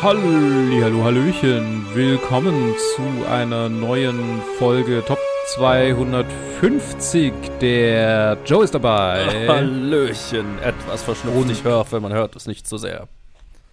[0.00, 1.84] Hallo, Hallöchen.
[1.92, 5.18] Willkommen zu einer neuen Folge Top
[5.56, 7.32] 250.
[7.60, 9.48] Der Joe ist dabei.
[9.48, 10.60] Hallöchen.
[10.60, 11.50] Etwas verschnupft.
[11.50, 13.08] Ich höre, wenn man hört es nicht so sehr.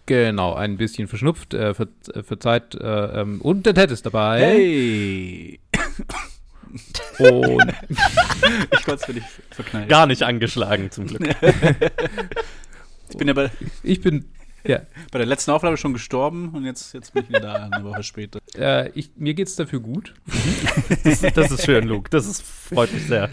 [0.07, 1.53] Genau, ein bisschen verschnupft.
[1.53, 2.73] Äh, ver äh, verzeiht.
[2.73, 4.39] Äh, ähm, und der Ted ist dabei.
[4.39, 5.59] Hey.
[7.19, 7.71] Und
[8.71, 9.87] Ich konnte es mir nicht verknallen.
[9.87, 11.21] Gar nicht angeschlagen, zum Glück.
[13.09, 13.51] Ich bin ja bei,
[13.83, 14.25] ich bin.
[14.69, 14.79] Ja,
[15.11, 18.01] bei der letzten Aufnahme schon gestorben und jetzt, jetzt bin ich wieder da, eine Woche
[18.03, 18.39] später.
[18.57, 20.13] äh, ich, mir geht's dafür gut.
[21.03, 22.09] Das, das ist schön, Luke.
[22.09, 23.29] Das ist, freut mich sehr.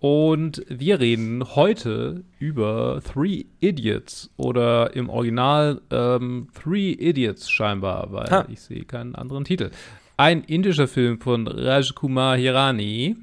[0.00, 8.30] Und wir reden heute über Three Idiots oder im Original ähm, Three Idiots scheinbar, weil
[8.30, 8.46] Ha.
[8.48, 9.70] ich sehe keinen anderen Titel.
[10.16, 13.16] Ein indischer Film von Rajkumar Hirani.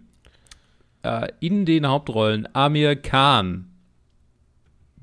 [1.04, 3.68] Äh, in den Hauptrollen Amir Khan,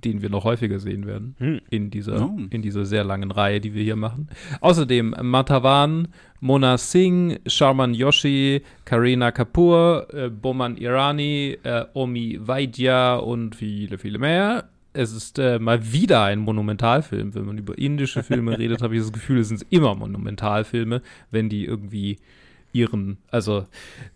[0.04, 1.60] den wir noch häufiger sehen werden Hm.
[1.70, 2.38] in dieser, Oh.
[2.50, 4.28] in dieser sehr langen Reihe, die wir hier machen.
[4.60, 6.08] Außerdem Matavan,
[6.40, 14.18] Mona Singh, Sharman Yoshi, Karina Kapoor, äh, Boman Irani, äh, Omi Vaidya und viele, viele
[14.18, 14.68] mehr.
[14.94, 17.34] Es ist äh, mal wieder ein Monumentalfilm.
[17.34, 21.00] Wenn man über indische Filme redet, habe ich das Gefühl, es sind immer Monumentalfilme,
[21.30, 22.18] wenn die irgendwie
[22.72, 23.66] ihren, also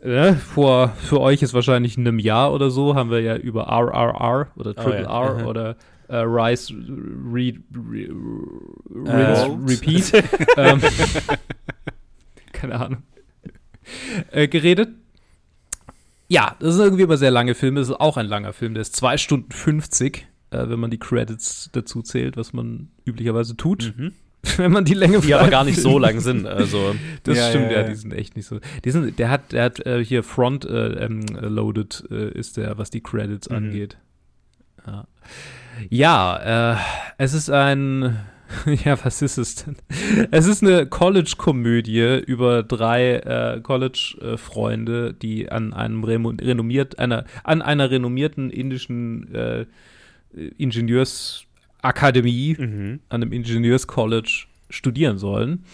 [0.01, 3.65] äh, vor für euch ist wahrscheinlich in einem Jahr oder so, haben wir ja über
[3.69, 5.25] RRR oder Triple ja.
[5.25, 5.45] R Aha.
[5.47, 5.77] oder
[6.09, 8.09] äh, Rise Re, Re,
[9.07, 10.13] Äh, Repeat.
[10.57, 10.81] ähm,
[12.53, 13.03] keine Ahnung.
[14.31, 14.89] Äh, geredet.
[16.29, 17.81] Ja, das sind irgendwie immer sehr lange Filme.
[17.81, 18.75] Das ist auch ein langer Film.
[18.75, 23.57] Der ist 2 Stunden 50, äh, wenn man die Credits dazu zählt, was man üblicherweise
[23.57, 24.13] tut, Mhm.
[24.57, 26.47] wenn man die Länge Die aber gar nicht so lang sind.
[26.47, 26.95] Also,
[27.25, 28.59] das Ja, stimmt, ja, ja, die sind echt nicht so.
[28.85, 32.79] Die sind, der hat, der hat äh, hier Front äh, ähm, loaded äh, ist der,
[32.79, 33.57] was die Credits Mhm.
[33.57, 33.99] angeht.
[34.87, 35.07] Ja,
[35.91, 36.77] ja äh,
[37.19, 38.17] es ist ein,
[38.85, 39.77] ja, was ist es denn?
[40.31, 47.91] Es ist eine College-Komödie über drei äh, College-Freunde, die an einem renommiert, einer, an einer
[47.91, 49.67] renommierten indischen äh,
[51.87, 53.01] Ingenieursakademie mhm.
[53.09, 55.65] an einem Ingenieurscollege studieren sollen.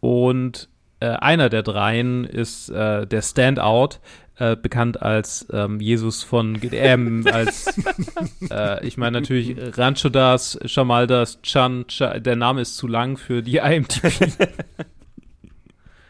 [0.00, 0.68] Und
[1.00, 4.00] äh, einer der dreien ist äh, der Standout,
[4.36, 7.72] äh, bekannt als ähm, Jesus von ähm, als
[8.50, 13.58] äh, ich meine natürlich Ranchodas, Shamaldas, Chan, Cha, der Name ist zu lang für die
[13.58, 14.32] IMDb.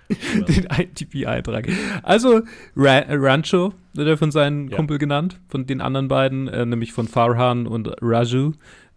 [0.48, 1.68] Den IMDb-Eintrag.
[2.02, 2.42] Also
[2.76, 4.76] Ra Rancho wird er von seinem Ja.
[4.76, 8.52] Kumpel genannt, von den anderen beiden, äh, nämlich von Farhan und Raju.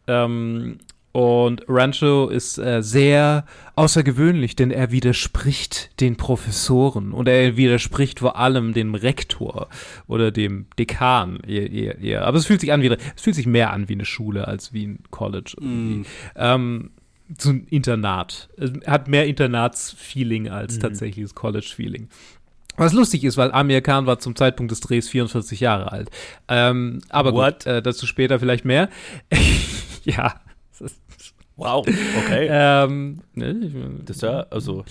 [0.08, 0.78] Ähm,
[1.14, 3.44] und Rancho ist äh, sehr
[3.76, 9.68] außergewöhnlich, denn er widerspricht den Professoren und er widerspricht vor allem dem Rektor
[10.06, 11.40] oder dem Dekan.
[11.48, 12.28] Eher, eher, eher.
[12.28, 14.74] Aber es fühlt sich an wie, es fühlt sich mehr an wie eine Schule als
[14.74, 15.56] wie ein College.
[15.60, 16.08] irgendwie.
[16.36, 16.92] Ähm,
[17.36, 18.50] so ein Internat.
[18.56, 22.10] Es hat mehr Internatsfeeling als tatsächliches College-Feeling.
[22.78, 26.12] Was lustig ist, weil Amir Khan war zum Zeitpunkt des Drehs 44 Jahre alt.
[26.48, 27.66] Ähm, aber What?
[27.66, 28.90] gut, äh, dazu später vielleicht mehr.
[30.16, 30.36] ja.
[31.56, 31.86] wow,
[32.26, 32.48] okay.
[32.52, 34.86] Ähm, ne, Das ist ja, also,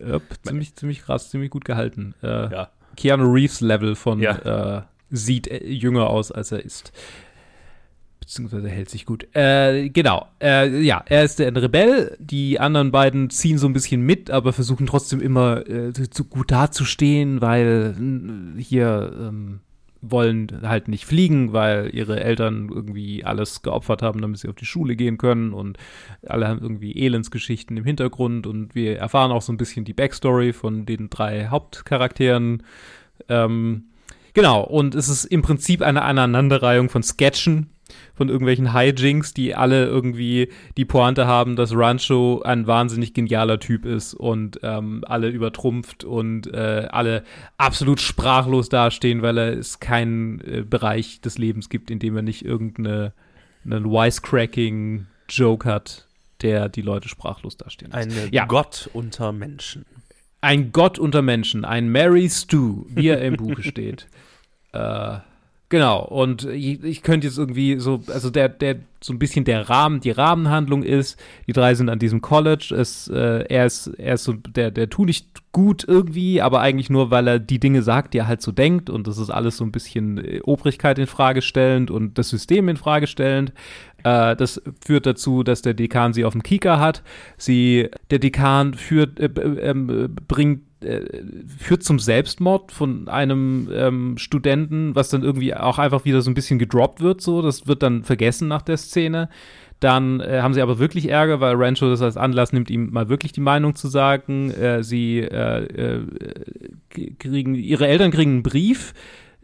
[0.00, 2.14] ja, ziemlich, ziemlich krass, ziemlich gut gehalten.
[2.22, 2.70] Äh, ja.
[2.96, 4.78] Keanu Reeves Level von Ja.
[4.78, 6.92] äh, sieht äh, jünger aus, als er ist.
[8.20, 9.26] Beziehungsweise hält sich gut.
[9.34, 10.26] Äh, genau.
[10.42, 12.16] Äh, ja, er ist ein Rebell.
[12.20, 16.50] Die anderen beiden ziehen so ein bisschen mit, aber versuchen trotzdem immer äh, zu gut
[16.50, 17.94] dazustehen, weil
[18.58, 19.60] äh, hier ähm,
[20.00, 24.66] wollen halt nicht fliegen, weil ihre Eltern irgendwie alles geopfert haben, damit sie auf die
[24.66, 25.78] Schule gehen können und
[26.26, 30.52] alle haben irgendwie Elendsgeschichten im Hintergrund und wir erfahren auch so ein bisschen die Backstory
[30.52, 32.62] von den drei Hauptcharakteren.
[33.28, 33.84] Ähm,
[34.34, 37.70] genau, und es ist im Prinzip eine Aneinanderreihung von Sketchen,
[38.14, 43.84] von irgendwelchen Hijinks, die alle irgendwie die Pointe haben, dass Rancho ein wahnsinnig genialer Typ
[43.84, 47.24] ist und ähm, alle übertrumpft und äh, alle
[47.56, 52.22] absolut sprachlos dastehen, weil er es keinen äh, Bereich des Lebens gibt, in dem er
[52.22, 53.12] nicht irgendeine
[53.64, 56.06] einen wisecracking Joke hat,
[56.42, 58.18] der die Leute sprachlos dastehen lässt.
[58.18, 58.46] Ein Ja.
[58.46, 59.84] Gott unter Menschen.
[60.40, 64.06] Ein Gott unter Menschen, ein Mary Stu, wie er im Buche steht.
[64.70, 65.20] Äh,
[65.68, 69.68] genau, und ich, ich könnte jetzt irgendwie so, also der, der, so ein bisschen der
[69.68, 74.14] Rahmen, die Rahmenhandlung ist, die drei sind an diesem College, es, äh, er ist, er
[74.14, 77.82] ist so, der, der tut nicht gut irgendwie, aber eigentlich nur, weil er die Dinge
[77.82, 80.98] sagt, die er halt so denkt und das ist alles so ein bisschen äh, Obrigkeit
[80.98, 83.52] in Frage stellend und das System in Frage stellend.
[84.04, 87.02] Äh, das führt dazu, dass der Dekan sie auf dem Kieker hat.
[87.36, 90.62] Sie, der Dekan führt, äh, ähm, äh, bringt
[91.58, 96.34] führt zum Selbstmord von einem ähm, Studenten, was dann irgendwie auch einfach wieder so ein
[96.34, 97.42] bisschen gedroppt wird, so.
[97.42, 99.28] Das wird dann vergessen nach der, Szene.
[99.80, 103.08] Dann äh, haben sie aber wirklich Ärger, weil Rancho das als Anlass nimmt, ihm mal
[103.08, 104.50] wirklich die Meinung zu sagen.
[104.50, 106.00] Äh, sie äh, äh,
[107.18, 108.92] kriegen, ihre Eltern kriegen einen Brief,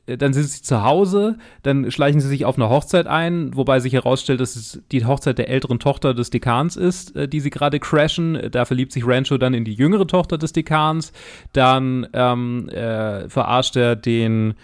[0.06, 3.94] dann sind sie zu Hause, dann schleichen sie sich auf eine Hochzeit ein, wobei sich
[3.94, 7.80] herausstellt, dass es die Hochzeit der älteren Tochter des Dekans ist, äh, die sie gerade
[7.80, 8.50] crashen.
[8.50, 11.12] Da verliebt sich Rancho dann in die jüngere Tochter des Dekans.
[11.52, 14.54] Dann ähm, äh, verarscht er den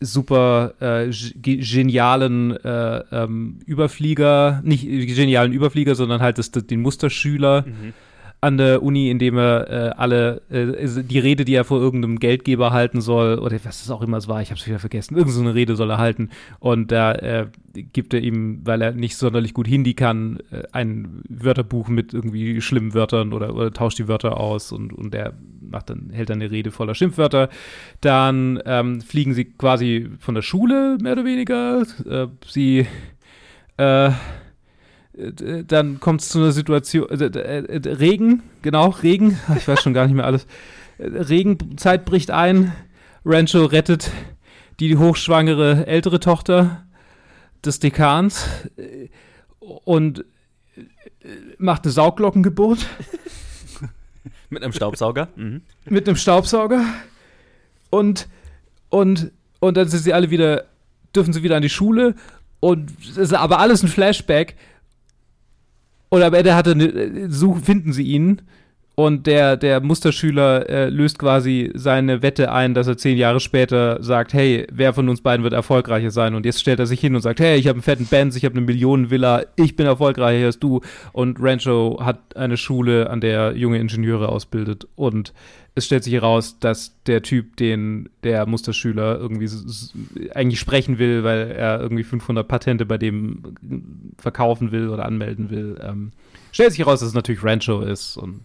[0.00, 7.64] super äh, genialen äh, ähm, Überflieger, nicht genialen Überflieger, sondern halt das, das, den Musterschüler.
[7.66, 7.94] Mhm
[8.44, 12.72] an der Uni, indem er äh, alle äh, die Rede, die er vor irgendeinem Geldgeber
[12.72, 15.54] halten soll, oder was es auch immer es war, ich habe es wieder vergessen, irgendeine
[15.54, 19.66] Rede soll er halten und da äh, gibt er ihm, weil er nicht sonderlich gut
[19.66, 24.72] Hindi kann, äh, ein Wörterbuch mit irgendwie schlimmen Wörtern oder, oder tauscht die Wörter aus
[24.72, 27.48] und, und der macht dann, hält dann eine Rede voller Schimpfwörter.
[28.02, 31.82] Dann ähm, fliegen sie quasi von der Schule, mehr oder weniger.
[32.06, 32.86] Äh, sie
[33.78, 34.10] äh,
[35.16, 40.06] dann kommt es zu einer Situation, äh, äh, Regen, genau, Regen, ich weiß schon gar
[40.06, 40.46] nicht mehr alles.
[40.98, 42.72] Regenzeit bricht ein,
[43.24, 44.10] Rancho rettet
[44.80, 46.84] die hochschwangere ältere Tochter
[47.64, 48.48] des Dekans
[49.84, 50.24] und
[51.58, 52.86] macht eine Sauglockengeburt.
[54.50, 55.28] Mit einem Staubsauger?
[55.36, 55.62] Mhm.
[55.86, 56.84] Mit einem Staubsauger.
[57.90, 58.28] Und,
[58.88, 60.64] und, und dann sind sie alle wieder,
[61.14, 62.14] dürfen sie wieder an die Schule.
[62.60, 62.92] Und
[63.32, 64.56] aber alles ein Flashback
[66.14, 68.42] und am Ende hatte eine, such, finden sie ihn
[68.96, 74.00] und der, der Musterschüler äh, löst quasi seine Wette ein, dass er zehn Jahre später
[74.00, 76.36] sagt, hey, wer von uns beiden wird erfolgreicher sein?
[76.36, 78.44] Und jetzt stellt er sich hin und sagt, hey, ich habe einen fetten Benz, ich
[78.44, 80.80] habe eine Millionenvilla, ich bin erfolgreicher als du.
[81.12, 84.86] Und Rancho hat eine Schule, an der junge Ingenieure ausbildet.
[84.94, 85.32] Und
[85.74, 89.48] es stellt sich heraus, dass der Typ, den der Musterschüler irgendwie
[90.34, 93.56] eigentlich sprechen will, weil er irgendwie 500 Patente bei dem
[94.18, 96.12] verkaufen will oder anmelden will, ähm,
[96.52, 98.44] stellt sich heraus, dass es natürlich Rancho ist und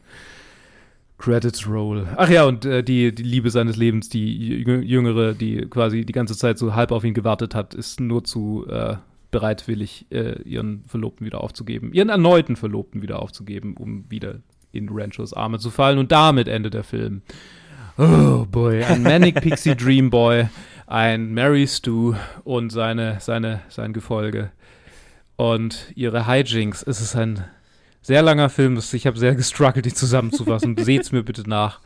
[1.20, 2.08] Credits Roll.
[2.16, 6.36] Ach ja, und äh, die, die Liebe seines Lebens, die Jüngere, die quasi die ganze
[6.36, 8.96] Zeit so halb auf ihn gewartet hat, ist nur zu äh,
[9.30, 14.40] bereitwillig, äh, ihren Verlobten wieder aufzugeben, ihren erneuten Verlobten wieder aufzugeben, um wieder
[14.72, 15.98] in Ranchos Arme zu fallen.
[15.98, 17.22] Und damit endet der Film.
[17.98, 20.48] Oh boy, ein Manic Pixie Dream Boy,
[20.88, 24.52] ein Mary Stu und seine, seine, sein Gefolge.
[25.36, 26.84] Und ihre Hijinks.
[26.84, 27.44] Es ist ein
[28.02, 28.80] sehr langer Film.
[28.94, 30.78] Ich habe sehr gestruggelt, die zusammenzufassen.
[30.80, 31.82] Seht's mir bitte nach.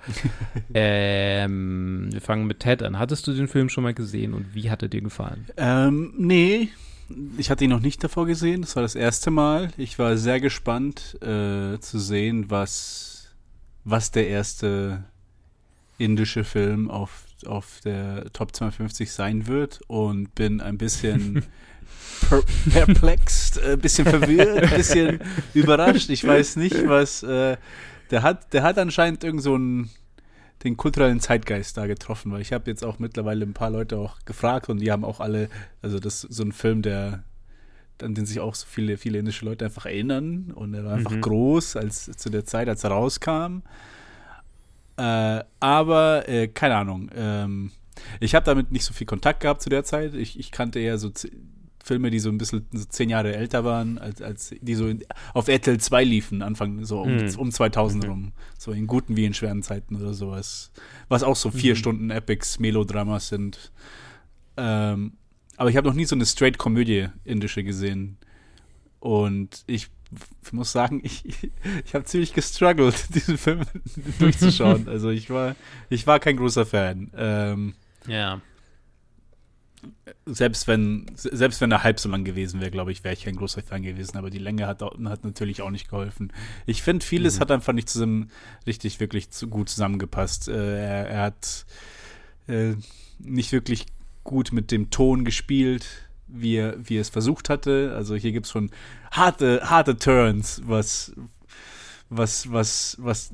[0.73, 2.99] Ähm, wir fangen mit Ted an.
[2.99, 5.47] Hattest du den Film schon mal gesehen und wie hat er dir gefallen?
[5.57, 6.69] Ähm, nee,
[7.37, 8.61] ich hatte ihn noch nicht davor gesehen.
[8.61, 9.71] Das war das erste Mal.
[9.77, 13.33] Ich war sehr gespannt äh, zu sehen, was,
[13.83, 15.03] was der erste
[15.97, 21.43] indische Film auf, auf der Top 250 sein wird und bin ein bisschen
[22.29, 25.19] per perplext, ein äh, bisschen verwirrt, ein bisschen
[25.53, 26.09] überrascht.
[26.09, 27.57] Ich weiß nicht, was äh,
[28.11, 28.53] der hat.
[28.53, 29.89] Der hat anscheinend irgend so ein
[30.63, 34.19] den kulturellen Zeitgeist da getroffen, weil ich habe jetzt auch mittlerweile ein paar Leute auch
[34.25, 35.49] gefragt und die haben auch alle,
[35.81, 37.23] also das ist so ein Film, der
[38.01, 41.11] an den sich auch so viele, viele indische Leute einfach erinnern und er war einfach
[41.11, 41.21] mhm.
[41.21, 43.61] groß als zu der Zeit, als er rauskam.
[44.97, 47.09] Äh, aber äh, keine Ahnung.
[47.15, 47.71] Ähm,
[48.19, 50.13] ich habe damit nicht so viel Kontakt gehabt zu der Zeit.
[50.13, 51.11] Ich, ich kannte eher so
[51.83, 55.03] Filme, die so ein bisschen so zehn Jahre älter waren, als, als die so in,
[55.33, 57.35] auf RTL 2 liefen, Anfang so um, mhm.
[57.37, 58.09] um 2000 mhm.
[58.09, 58.31] rum.
[58.57, 60.71] So in guten wie in schweren Zeiten oder sowas.
[61.09, 61.77] Was auch so vier mhm.
[61.77, 63.73] Stunden Epics, Melodramas sind.
[64.55, 65.17] Ähm,
[65.57, 68.17] aber ich habe noch nie so eine Straight-Komödie indische gesehen.
[69.01, 69.89] Und ich
[70.53, 71.25] muss sagen, ich,
[71.85, 73.59] ich habe ziemlich gestruggelt, diesen Film
[74.19, 74.87] durchzuschauen.
[74.87, 75.57] Also ich war,
[75.89, 77.11] ich war kein großer Fan.
[77.13, 77.73] Ähm,
[78.07, 78.41] ja
[80.25, 83.35] selbst wenn, selbst wenn er halb so lang gewesen wäre, glaube ich, wäre ich kein
[83.35, 86.31] großer Fan gewesen, aber die Länge hat, hat natürlich auch nicht geholfen.
[86.65, 87.41] Ich finde, vieles mhm.
[87.41, 88.29] hat einfach nicht zusammen
[88.65, 90.47] richtig, wirklich zu, gut zusammengepasst.
[90.47, 91.65] Äh, er, er, hat
[92.47, 92.75] äh,
[93.19, 93.85] nicht wirklich
[94.23, 95.85] gut mit dem Ton gespielt,
[96.27, 97.93] wie er, wie er es versucht hatte.
[97.95, 98.71] Also hier gibt es schon
[99.11, 101.13] harte, harte Turns, was,
[102.17, 103.31] was, was, was,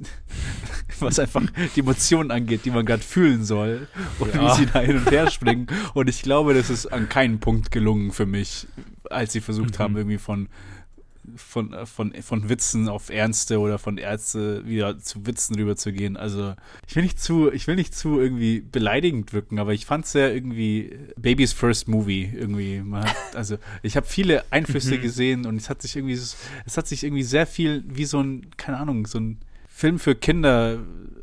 [0.99, 1.43] was einfach
[1.75, 3.87] die Emotionen angeht, die man gerade fühlen soll
[4.19, 4.41] und ja.
[4.41, 5.67] wie sie da hin und her springen.
[5.93, 8.67] Und ich glaube, das ist an keinem Punkt gelungen für mich,
[9.09, 9.83] als sie versucht mhm.
[9.83, 10.49] haben, irgendwie von
[11.35, 16.17] von, von, von Witzen auf Ernste oder von Ärzte wieder zu Witzen rüberzugehen.
[16.17, 16.55] Also
[16.87, 20.11] ich will nicht zu, ich will nicht zu irgendwie beleidigend wirken, aber ich fand es
[20.11, 22.81] sehr irgendwie Baby's First Movie irgendwie.
[22.91, 25.01] Hat, also ich habe viele Einflüsse mhm.
[25.01, 26.37] gesehen und es hat sich irgendwie, es
[26.75, 29.39] hat sich irgendwie sehr viel wie so ein, keine Ahnung, so ein
[29.79, 30.77] Film für Kinder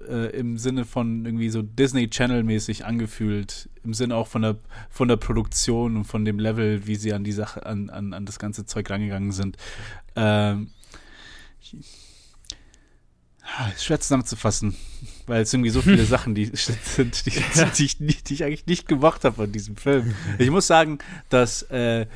[0.08, 4.56] äh, im Sinne von irgendwie so Disney Channel mäßig angefühlt, im Sinne auch von der
[4.88, 8.24] von der Produktion und von dem Level, wie sie an die Sache an an, an
[8.24, 9.58] das ganze Zeug rangegangen sind.
[10.14, 10.70] Ähm,
[13.78, 14.74] schwer zusammenzufassen,
[15.26, 18.88] weil es irgendwie so viele Sachen die sind, die, die, ich, die ich eigentlich nicht
[18.88, 20.14] gemacht habe von diesem Film.
[20.38, 20.96] Ich muss sagen,
[21.28, 22.06] dass, äh,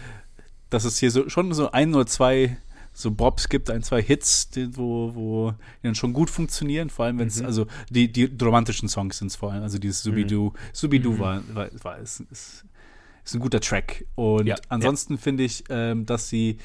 [0.71, 2.57] dass es hier so, schon so ein oder zwei
[3.01, 7.07] so Bobs gibt, ein, zwei Hits, die, wo, wo die dann schon gut funktionieren, vor
[7.07, 7.47] allem wenn es, mhm.
[7.47, 10.59] also die, die romantischen Songs sind es vor allem, also dieses Subidu, mhm.
[10.73, 11.19] Subidu mhm.
[11.19, 12.65] war, war, war ist, ist,
[13.25, 14.07] ist ein guter Track.
[14.15, 15.21] Und ja, ansonsten ja.
[15.21, 16.59] finde ich, ähm, dass sie,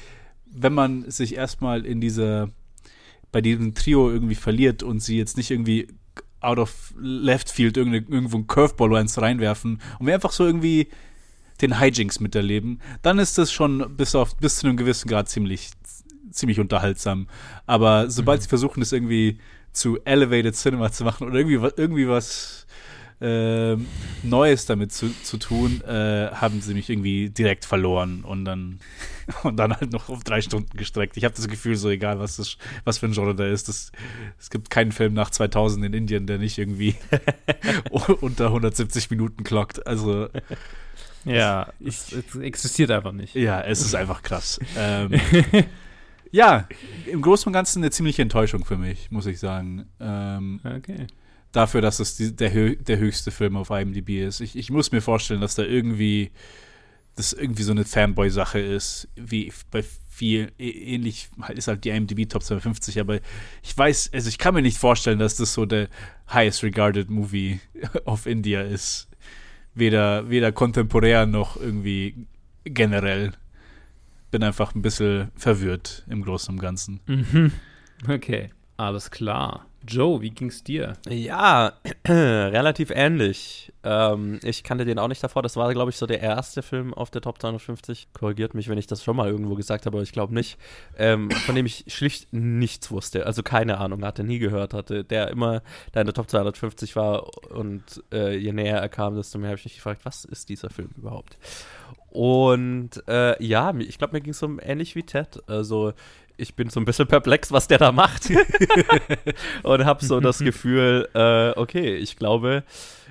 [0.50, 2.50] wenn man sich erstmal in dieser
[3.32, 5.88] bei diesem Trio irgendwie verliert und sie jetzt nicht irgendwie
[6.40, 10.88] out of left field irgendwo ein Curveball reinwerfen und wir einfach so irgendwie
[11.60, 15.70] den Hijinks miterleben, dann ist das schon bis auf bis zu einem gewissen Grad ziemlich
[16.30, 17.28] ziemlich unterhaltsam.
[17.66, 18.42] Aber sobald mhm.
[18.42, 19.38] sie versuchen, das irgendwie
[19.72, 22.66] zu elevated Cinema zu machen oder irgendwie irgendwie was
[23.20, 23.76] äh,
[24.22, 28.80] Neues damit zu, zu tun, äh, haben sie mich irgendwie direkt verloren und dann
[29.42, 31.16] und dann halt noch auf drei Stunden gestreckt.
[31.16, 33.90] Ich habe das Gefühl, so egal, was, das, was für ein Genre da ist, das,
[34.38, 36.94] es gibt keinen Film nach 2000 in Indien, der nicht irgendwie
[37.90, 39.86] unter 170 Minuten klockt.
[39.86, 40.28] Also
[41.24, 43.34] ja, es, es, existiert einfach nicht.
[43.34, 44.60] Ja, es ist einfach krass.
[44.76, 45.10] ähm,
[46.36, 46.68] ja,
[47.10, 49.86] im Großen und Ganzen eine ziemliche Enttäuschung für mich, muss ich sagen.
[50.00, 51.06] Ähm, okay
[51.56, 54.40] dafür, dass es die, der, der höchste Film auf IMDb ist.
[54.40, 56.30] Ich, ich muss mir vorstellen, dass da irgendwie
[57.16, 62.42] das irgendwie so eine Fanboy-Sache ist, wie bei viel ähnlich ist halt die IMDb Top
[62.42, 63.20] 250, aber
[63.62, 65.88] ich weiß, also ich kann mir nicht vorstellen, dass das so der
[66.30, 67.60] highest regarded Movie
[68.04, 69.08] of India ist.
[69.74, 72.26] Weder, weder kontemporär noch irgendwie
[72.64, 73.32] generell.
[74.36, 77.00] Bin einfach ein bisschen verwirrt im Großen und Ganzen.
[77.06, 77.52] Mhm.
[78.06, 79.64] Okay, alles klar.
[79.88, 80.98] Joe, wie ging's dir?
[81.08, 81.72] Ja,
[82.06, 83.72] relativ ähnlich.
[83.82, 85.42] Ähm, ich kannte den auch nicht davor.
[85.42, 88.08] Das war, glaube ich, so der erste Film auf der Top 250.
[88.12, 90.58] Korrigiert mich, wenn ich das schon mal irgendwo gesagt habe, aber ich glaube nicht.
[90.98, 93.24] Ähm, von dem ich schlicht nichts wusste.
[93.24, 95.62] Also keine Ahnung, hatte nie gehört, hatte, der immer
[95.92, 97.50] da in der Top 250 war.
[97.52, 100.68] Und äh, je näher er kam, desto mehr habe ich mich gefragt, was ist dieser
[100.68, 101.38] Film überhaupt?
[102.16, 105.38] Und äh, ja, ich glaube, mir ging es so ähnlich wie Ted.
[105.50, 105.92] Also
[106.38, 108.30] ich bin so ein bisschen perplex, was der da macht.
[109.62, 112.64] und habe so das Gefühl, äh, okay, ich glaube,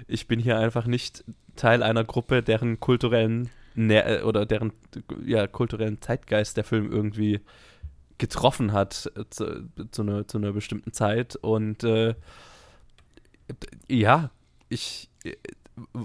[0.07, 1.23] ich bin hier einfach nicht
[1.55, 4.73] Teil einer Gruppe, deren kulturellen Nä oder deren
[5.23, 7.41] ja, kulturellen Zeitgeist der Film irgendwie
[8.17, 11.35] getroffen hat äh, zu, zu, einer, zu einer bestimmten Zeit.
[11.35, 12.15] Und äh,
[13.87, 14.31] ja,
[14.67, 15.35] ich äh,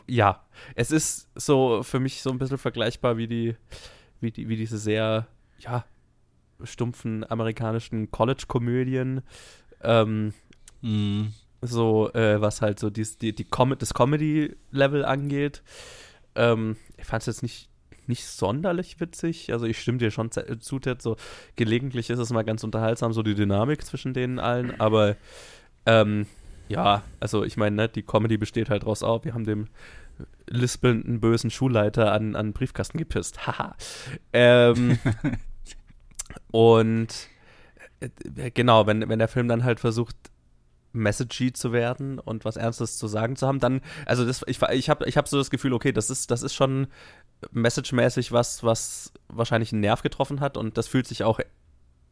[0.06, 3.56] ja, es ist so für mich so ein bisschen vergleichbar wie die,
[4.20, 5.26] wie die, wie diese sehr,
[5.58, 5.84] ja,
[6.64, 9.22] stumpfen amerikanischen College-Komödien.
[9.82, 10.34] Ähm,
[10.82, 11.28] mm.
[11.62, 15.62] So, äh, was halt so dies, die, die Com das Comedy-Level angeht.
[16.34, 17.68] Ähm, ich fand es jetzt nicht,
[18.06, 19.52] nicht sonderlich witzig.
[19.52, 21.16] Also ich stimme dir schon zu, Ted, so
[21.56, 25.16] gelegentlich ist es mal ganz unterhaltsam, so die Dynamik zwischen denen allen, aber
[25.84, 26.26] ähm,
[26.70, 29.66] ja, also ich meine, ne, die Comedy besteht halt daraus auf, wir haben dem
[30.46, 33.46] lispelnden bösen Schulleiter an, an Briefkasten gepisst.
[33.46, 33.76] Haha.
[34.32, 34.98] ähm,
[36.50, 37.28] Und
[38.00, 40.16] äh, genau, wenn, wenn der Film dann halt versucht,
[40.92, 44.90] messagey zu werden und was Ernstes zu sagen zu haben, dann, also das, ich, ich
[44.90, 46.88] habe ich hab so das Gefühl, okay, das ist, das ist schon
[47.52, 51.38] messagemäßig was, was wahrscheinlich einen Nerv getroffen hat und das fühlt sich auch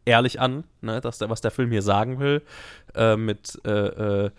[0.09, 2.43] ehrlich an, ne, dass der, was der Film hier sagen will,
[2.95, 4.31] äh, mit äh, äh,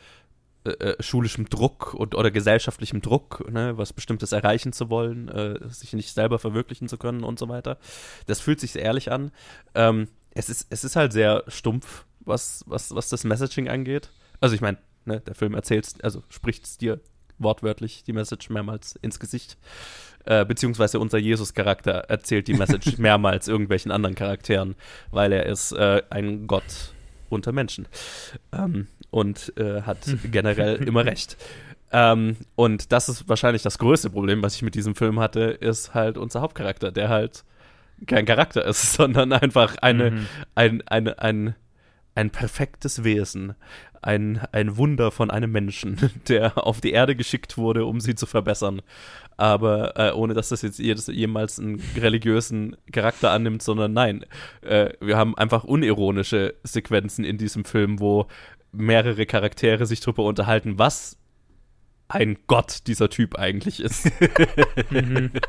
[0.65, 5.93] äh, schulischem Druck und, oder gesellschaftlichem Druck, ne, was Bestimmtes erreichen zu wollen, äh, sich
[5.93, 7.77] nicht selber verwirklichen zu können und so weiter.
[8.25, 9.31] Das fühlt sich ehrlich an.
[9.75, 14.09] Ähm, es, ist, es ist halt sehr stumpf, was, was, was das Messaging angeht.
[14.41, 16.99] Also ich meine, ne, der Film erzählt, also spricht es dir
[17.39, 19.57] wortwörtlich die Message mehrmals ins Gesicht.
[20.25, 24.75] Äh, beziehungsweise unser Jesus-Charakter erzählt die Message mehrmals irgendwelchen anderen Charakteren,
[25.11, 26.93] weil er ist äh, ein Gott
[27.29, 27.87] unter Menschen.
[28.51, 29.99] Ähm, und äh, hat
[30.31, 31.37] generell immer recht.
[31.91, 35.93] Ähm, und das ist wahrscheinlich das größte Problem, was ich mit diesem Film hatte, ist
[35.93, 37.43] halt unser Hauptcharakter, der halt
[38.05, 40.27] kein Charakter ist, sondern einfach eine, mhm.
[40.55, 41.55] ein, eine, ein,
[42.15, 43.55] ein perfektes Wesen,
[44.01, 48.25] ein, ein Wunder von einem Menschen, der auf die Erde geschickt wurde, um sie zu
[48.25, 48.81] verbessern.
[49.37, 54.25] Aber äh, ohne dass das jetzt jemals einen religiösen Charakter annimmt, sondern nein,
[54.61, 58.27] äh, wir haben einfach unironische Sequenzen in diesem Film, wo
[58.71, 61.18] mehrere Charaktere sich darüber unterhalten, was
[62.09, 64.09] ein Gott dieser Typ eigentlich ist.
[64.91, 65.31] Mhm.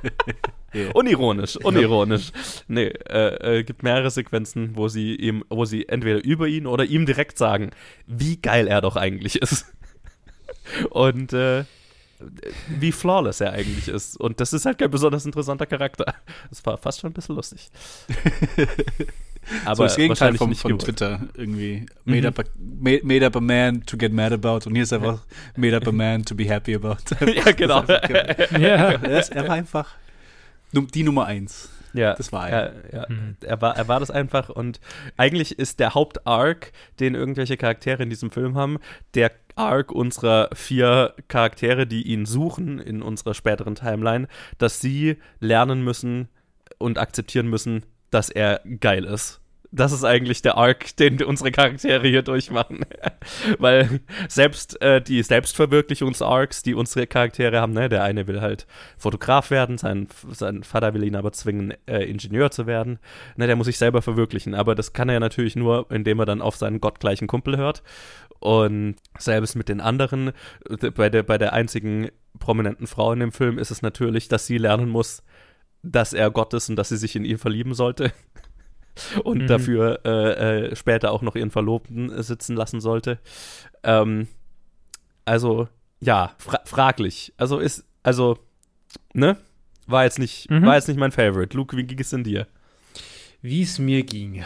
[0.73, 0.91] Yeah.
[0.95, 2.31] Unironisch, unironisch.
[2.69, 6.85] Nee, äh, äh, gibt mehrere Sequenzen, wo sie ihm, wo sie entweder über ihn oder
[6.85, 7.71] ihm direkt sagen,
[8.07, 9.67] wie geil er doch eigentlich ist.
[10.91, 11.65] Und äh,
[12.69, 14.17] wie flawless er eigentlich ist.
[14.17, 16.15] Und das ist halt kein besonders interessanter Charakter.
[16.51, 17.69] Das war fast schon ein bisschen lustig.
[19.75, 20.79] So das Gegenteil vom, nicht von.
[20.79, 21.87] Twitter irgendwie.
[22.05, 22.27] Made, Mhm.
[22.27, 25.21] up a, made, made up a man to get mad about und hier ist einfach
[25.57, 26.97] made up a man to be happy about.
[27.35, 27.85] ja, genau.
[27.85, 27.99] ja.
[28.93, 29.95] er, ist, er war einfach
[30.73, 31.71] die Nummer eins.
[31.93, 32.73] Ja, Das war er.
[32.93, 33.07] ja, ja.
[33.09, 33.37] Mhm.
[33.41, 34.79] Er, war, er war das einfach und
[35.17, 36.71] eigentlich ist der Hauptarc,
[37.01, 38.79] den irgendwelche Charaktere in diesem Film haben,
[39.15, 44.29] der Arc unserer vier Charaktere, die ihn suchen in unserer späteren Timeline,
[44.59, 46.29] dass sie lernen müssen
[46.79, 49.41] und akzeptieren müssen, dass er geil ist.
[49.73, 52.81] Das ist eigentlich der Arc, den unsere Charaktere hier durchmachen.
[53.59, 58.67] Weil selbst äh, die Selbstverwirklichungs-Arcs, die unsere Charaktere haben, ne, der eine will halt
[58.99, 62.99] Fotograf werden, sein, sein Vater will ihn aber zwingen, äh, Ingenieur zu werden.
[63.37, 66.27] Ne, der muss sich selber verwirklichen, aber das kann er ja natürlich nur, indem er
[66.27, 67.85] dann auf seinen gottgleichen Kumpel hört.
[68.41, 70.33] Und selbst mit den anderen,
[70.69, 72.09] äh, bei der, bei der einzigen
[72.41, 75.23] prominenten Frau in dem Film ist es natürlich, dass sie lernen muss,
[75.83, 78.13] dass er Gott ist und dass sie sich in ihn verlieben sollte.
[79.25, 79.47] Und Mhm.
[79.47, 83.19] dafür äh, äh, später auch noch ihren Verlobten äh, sitzen lassen sollte.
[83.83, 84.27] Ähm,
[85.25, 85.69] also,
[86.01, 87.33] ja, fra fraglich.
[87.39, 88.39] Also ist, also,
[89.15, 89.37] ne?
[89.87, 90.67] War jetzt nicht, Mhm.
[90.67, 91.57] war jetzt nicht mein Favorite.
[91.57, 92.47] Luke, wie ging es denn dir?
[93.41, 94.45] Wie es mir ging.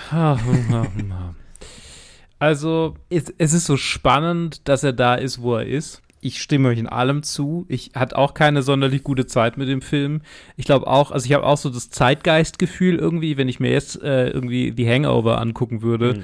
[2.38, 6.02] Also, es, es ist so spannend, dass er da ist, wo er ist.
[6.24, 7.66] Ich stimme euch in allem zu.
[7.68, 10.22] Ich hatte auch keine sonderlich gute Zeit mit dem Film.
[10.56, 14.02] Ich glaube auch, also ich habe auch so das Zeitgeistgefühl irgendwie, wenn ich mir jetzt
[14.02, 16.22] äh, irgendwie die Hangover angucken würde, Mhm.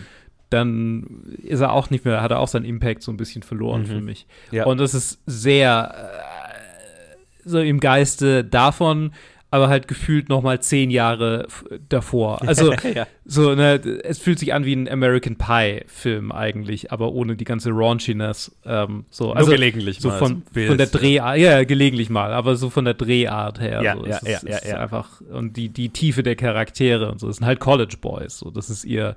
[0.48, 3.82] dann ist er auch nicht mehr, hat er auch seinen Impact so ein bisschen verloren
[3.82, 3.86] Mhm.
[3.86, 4.26] für mich.
[4.50, 4.64] Ja.
[4.64, 9.12] Und das ist sehr äh, so im Geiste davon,
[9.50, 11.46] aber halt gefühlt noch mal zehn Jahre
[11.88, 12.40] davor.
[12.46, 13.06] Also ja.
[13.30, 17.70] So, ne, es fühlt sich an wie ein American Pie-Film eigentlich, aber ohne die ganze
[17.70, 18.50] Raunchiness.
[18.64, 20.88] Ähm, so, Nur also gelegentlich so mal, von, von der.
[20.88, 23.82] Drehart, ja, gelegentlich mal, aber so von der Drehart her.
[23.82, 24.76] Ja, so, ja, ja, ist, ja, ja.
[24.78, 27.28] einfach und die die Tiefe der Charaktere und so.
[27.28, 28.38] Das sind halt College Boys.
[28.38, 29.14] So, das ist ihr,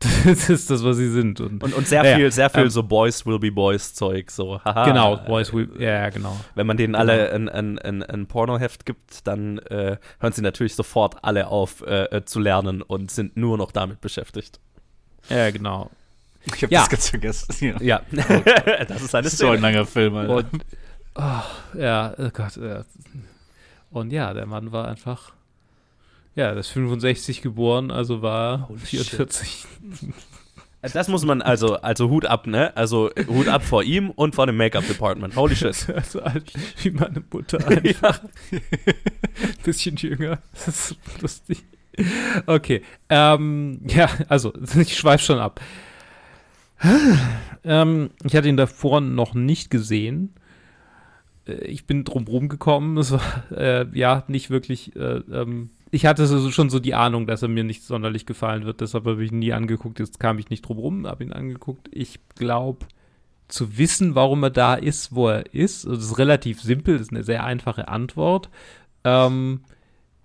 [0.24, 1.40] das ist das, was sie sind.
[1.40, 4.30] Und, Und, und sehr Ja, viel, sehr viel Ähm, so Boys will be Boys Zeug,
[4.30, 4.86] so, haha.
[4.86, 6.34] genau, Boys, will, ja, genau.
[6.54, 10.74] Wenn man denen alle ein, ein, ein, ein Pornoheft gibt, dann äh, hören sie natürlich
[10.74, 14.60] sofort alle auf äh, äh, zu lernen und sind nur noch damit beschäftigt.
[15.28, 15.90] Ja, genau.
[16.44, 16.80] Ich habe Ja.
[16.80, 17.54] das ganz vergessen.
[17.60, 17.76] Ja.
[17.80, 18.02] Ja,
[18.88, 20.36] das ist eine Das ist so ein langer Film, Alter.
[20.36, 20.64] Und,
[21.14, 22.84] oh, ja, oh Gott, ja.
[23.90, 25.32] Und ja, der Mann war einfach,
[26.34, 29.66] ja, ist 65 geboren, also war Holy 44.
[30.94, 32.74] Das muss man, also, also Hut ab, ne?
[32.74, 35.36] Also Hut ab vor ihm und vor dem Make-up-Department.
[35.36, 35.86] Holy shit.
[35.94, 36.50] Also alt
[36.82, 38.20] wie meine Mutter einfach.
[39.62, 40.38] Bisschen jünger.
[40.54, 41.64] Das ist lustig.
[42.46, 42.82] Okay.
[43.08, 45.60] Ähm, ja, also, ich schweife schon ab.
[47.64, 50.34] Ähm, ich hatte ihn davor noch nicht gesehen.
[51.46, 52.96] Äh, Ich bin drum gekommen.
[52.98, 53.22] Es war
[53.56, 54.96] äh, ja nicht wirklich.
[54.96, 58.64] Äh, ähm, ich hatte so, schon so die Ahnung, dass er mir nicht sonderlich gefallen
[58.64, 58.80] wird.
[58.80, 59.98] Deshalb habe ich ihn nie angeguckt.
[59.98, 61.88] Jetzt kam ich nicht drum rum, habe ihn angeguckt.
[61.92, 62.86] Ich glaube,
[63.48, 65.84] zu wissen, warum er da ist, wo er ist.
[65.86, 68.48] Also, Das ist relativ simpel, das ist eine sehr einfache Antwort.
[69.04, 69.62] Ähm,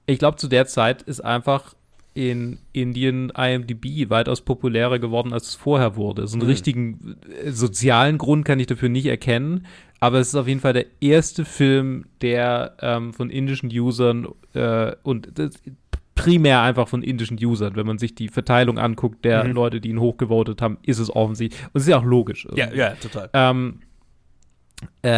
[0.06, 1.74] ich glaube, zu der Zeit ist einfach
[2.14, 6.28] in Indien IMDb weitaus populärer geworden, als es vorher wurde.
[6.28, 6.50] So einen Mhm.
[6.50, 9.66] richtigen äh, sozialen Grund kann ich dafür nicht erkennen,
[10.00, 14.94] aber es ist auf jeden Fall der erste Film, der ähm, von indischen Usern äh,
[15.04, 15.56] und das,
[16.16, 19.52] primär einfach von indischen Usern, wenn man sich die Verteilung anguckt der Mhm.
[19.52, 21.62] Leute, die ihn hochgevotet haben, ist es offensichtlich.
[21.66, 22.48] Und es ist ja auch logisch.
[22.56, 23.30] Ja, ja, total.
[23.34, 23.80] Ähm,
[25.02, 25.10] äh,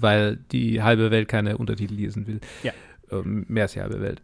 [0.00, 2.40] weil die halbe Welt keine Untertitel lesen will.
[2.62, 2.72] Ja.
[3.10, 4.22] Ähm, mehr als die halbe Welt.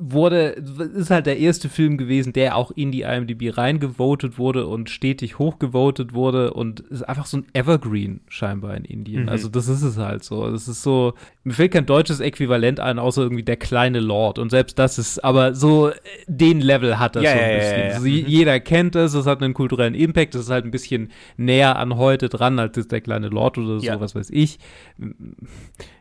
[0.00, 0.50] Wurde,
[0.94, 5.38] ist halt der erste Film gewesen, der auch in die IMDb reingevotet wurde und stetig
[5.38, 9.22] hochgevotet wurde und ist einfach so ein Evergreen scheinbar in Indien.
[9.24, 9.28] Mhm.
[9.28, 10.50] Also das ist es halt so.
[10.50, 14.50] Das ist so, mir fällt kein deutsches Äquivalent ein, außer irgendwie der kleine Lord und
[14.50, 15.94] selbst das ist, aber so äh,
[16.26, 17.78] den Level hat das Ja, so ein ja, bisschen.
[17.80, 17.94] ja, ja.
[17.94, 18.24] Also Mhm.
[18.26, 21.96] jeder kennt es, es hat einen kulturellen Impact, es ist halt ein bisschen näher an
[21.96, 24.58] heute dran, als der kleine Lord oder so, was weiß ich.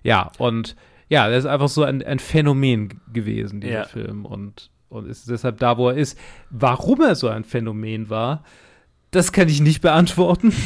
[0.04, 0.76] Ja, und
[1.10, 3.86] ja, das ist einfach so ein, ein Phänomen gewesen, dieser Ja.
[3.86, 4.26] Film.
[4.26, 6.18] Und, und ist deshalb da, wo er ist.
[6.50, 8.44] Warum er so ein Phänomen war,
[9.12, 10.52] das kann ich nicht beantworten.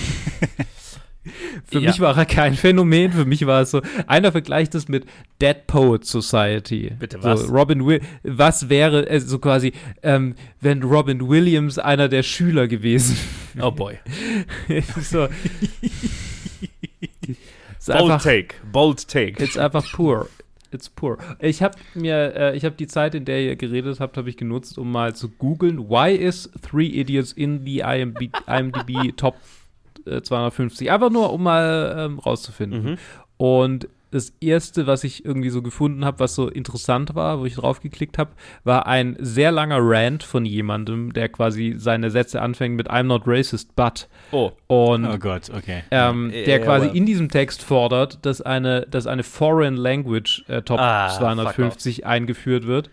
[1.65, 1.89] Für Ja.
[1.91, 5.05] mich war er kein Phänomen, für mich war es so, einer vergleicht es mit
[5.39, 6.93] Dead Poet Society.
[6.97, 7.41] Bitte was?
[7.41, 12.67] So, Robin Will, was wäre, äh, so quasi, ähm, wenn Robin Williams einer der Schüler
[12.67, 13.15] gewesen
[13.61, 13.99] Oh boy.
[15.01, 15.27] so.
[17.87, 19.43] Bold einfach, take, bold take.
[19.43, 20.27] It's einfach poor.
[20.71, 21.17] It's poor.
[21.39, 24.37] Ich habe mir, äh, ich habe die Zeit, in der ihr geredet habt, habe ich
[24.37, 29.35] genutzt, um mal zu googeln, why is Three Idiots in the IMB, IMDb Top
[30.05, 30.89] äh, 250?
[30.89, 32.83] Einfach nur, um mal ähm, rauszufinden.
[32.83, 32.97] Mhm.
[33.37, 37.55] Und das erste, was ich irgendwie so gefunden habe, was so interessant war, wo ich
[37.55, 38.31] drauf geklickt habe,
[38.63, 43.23] war ein sehr langer Rant von jemandem, der quasi seine Sätze anfängt mit I'm not
[43.25, 44.07] racist, but.
[44.31, 45.83] Oh, Und Oh Gott, okay.
[45.91, 49.75] ähm, Ja, der ja, quasi aber- in diesem Text fordert, dass eine, dass eine Foreign
[49.77, 52.89] Language äh, Top Ah, 250 eingeführt wird.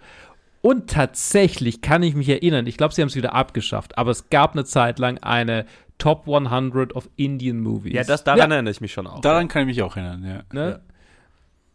[0.61, 4.29] Und tatsächlich kann ich mich erinnern, ich glaube, sie haben es wieder abgeschafft, aber es
[4.31, 5.67] gab eine Zeit lang eine
[5.99, 7.93] Top 100 of Indian Movies.
[7.95, 9.21] ja, das daran erinnere ich mich schon auch.
[9.21, 10.43] Daran kann ich mich auch erinnern, ja.
[10.53, 10.81] Ne?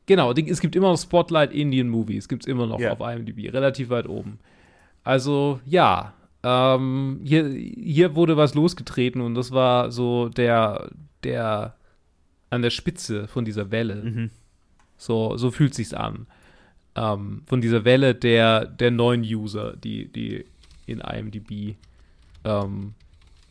[0.06, 2.92] Genau, es gibt immer noch Spotlight Indian Movies, gibt es immer noch Ja.
[2.92, 4.40] auf IMDb, relativ weit oben.
[5.04, 6.14] Also, ja,
[6.44, 10.90] ähm, hier, hier wurde was losgetreten und das war so der,
[11.24, 11.76] der
[12.50, 13.96] an der Spitze von dieser Welle.
[14.04, 14.30] Mhm.
[14.98, 16.28] So, so fühlt sich's an.
[16.96, 20.46] Ähm, von dieser Welle der, der neuen User, die, die
[20.86, 21.76] in IMDb
[22.44, 22.94] ähm,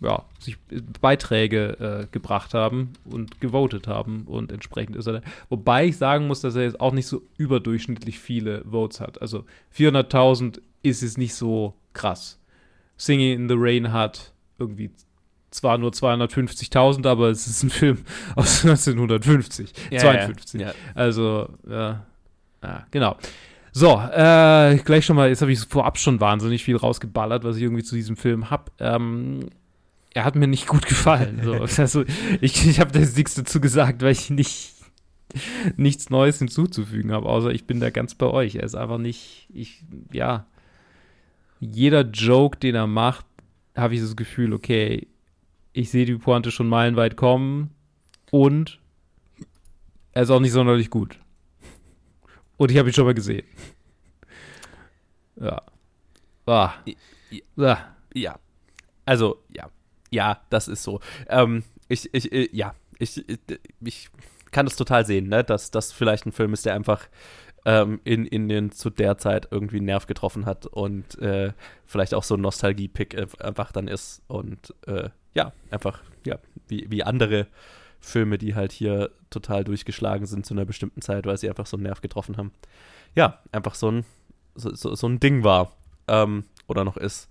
[0.03, 0.57] ja, sich
[1.01, 5.21] Beiträge äh, gebracht haben und gewotet haben und entsprechend ist er da.
[5.49, 9.21] Wobei ich sagen muss, dass er jetzt auch nicht so überdurchschnittlich viele Votes hat.
[9.23, 9.45] Also
[9.77, 12.39] 400.000 ist es nicht so krass.
[12.97, 14.91] Singing in the Rain hat irgendwie
[15.51, 17.99] zwar nur 250.000, aber es ist ein Film
[18.37, 20.61] aus 1950, Ja, 52.
[20.61, 20.73] Ja.
[20.95, 22.07] Also, ja,
[22.63, 23.17] ja genau.
[23.75, 27.63] So, äh, gleich schon mal, jetzt habe ich vorab schon wahnsinnig viel rausgeballert, was ich
[27.63, 28.71] irgendwie zu diesem Film habe.
[28.79, 29.49] Ähm,
[30.15, 31.41] er hat mir nicht gut gefallen.
[31.43, 31.67] So.
[31.83, 32.05] Also,
[32.41, 34.75] ich, ich habe da jetzt nichts dazu gesagt, weil ich nicht
[35.77, 38.57] nichts Neues hinzuzufügen habe, außer ich bin da ganz bei euch.
[38.57, 40.47] Er ist einfach nicht, ich, ja,
[41.61, 43.25] jeder Joke, den er macht,
[43.75, 45.07] habe ich das Gefühl, okay,
[45.73, 47.71] ich sehe die Pointe schon meilenweit kommen
[48.31, 48.79] und
[50.13, 51.19] er ist auch nicht sonderlich gut.
[52.59, 53.47] Und ich habe ihn schon mal gesehen.
[55.41, 55.63] Ja.
[56.47, 56.75] Ah.
[57.57, 57.79] Ah.
[58.15, 58.39] Ja.
[59.07, 59.71] Also, ja.
[60.13, 61.01] Ja, das ist so.
[61.29, 63.39] Ähm, ich, ich, äh, ja, ich, ich,
[63.81, 64.11] ich
[64.53, 65.43] kann das total sehen, ne?
[65.43, 67.09] dass das vielleicht ein Film ist, der einfach
[67.65, 71.53] ähm, in Indien zu der Zeit irgendwie einen Nerv getroffen hat und äh,
[71.87, 74.23] vielleicht auch so ein Nostalgie-Pick äh, einfach dann ist.
[74.29, 77.47] Und äh, ja, einfach, ja, wie, wie andere
[78.01, 81.79] Filme, die halt hier total durchgeschlagen sind zu einer bestimmten Zeit, weil sie einfach so
[81.79, 82.53] einen Nerv getroffen haben.
[83.15, 84.05] Ja, einfach so ein,
[84.55, 85.73] so, so, so ein Ding war.
[86.07, 87.31] Ähm, oder noch ist.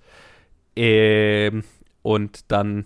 [0.75, 1.63] Ähm,
[2.01, 2.85] und dann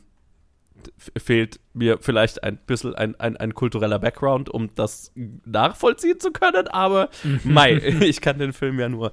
[1.18, 6.68] fehlt mir vielleicht ein bisschen ein, ein, ein kultureller Background, um das nachvollziehen zu können,
[6.68, 7.10] aber
[7.44, 9.12] Mai, ich kann den Film ja nur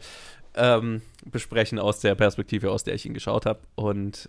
[0.55, 3.61] ähm, besprechen aus der Perspektive, aus der ich ihn geschaut habe.
[3.75, 4.29] Und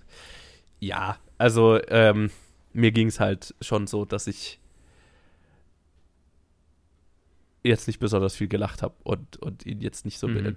[0.79, 2.29] ja, also ähm,
[2.71, 4.59] mir ging es halt schon so, dass ich
[7.63, 10.53] jetzt nicht besonders viel gelacht habe und, und ihn jetzt nicht so Mhm.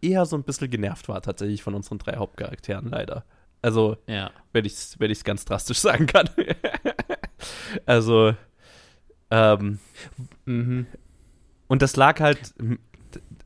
[0.00, 3.24] eher so ein bisschen genervt war tatsächlich von unseren drei Hauptcharakteren leider.
[3.62, 4.30] Also Ja.
[4.52, 6.28] wenn ich es wenn ich's ganz drastisch sagen kann.
[7.86, 8.34] also,
[9.30, 9.78] ähm,
[10.46, 10.86] Mhm.
[11.66, 12.54] und das lag halt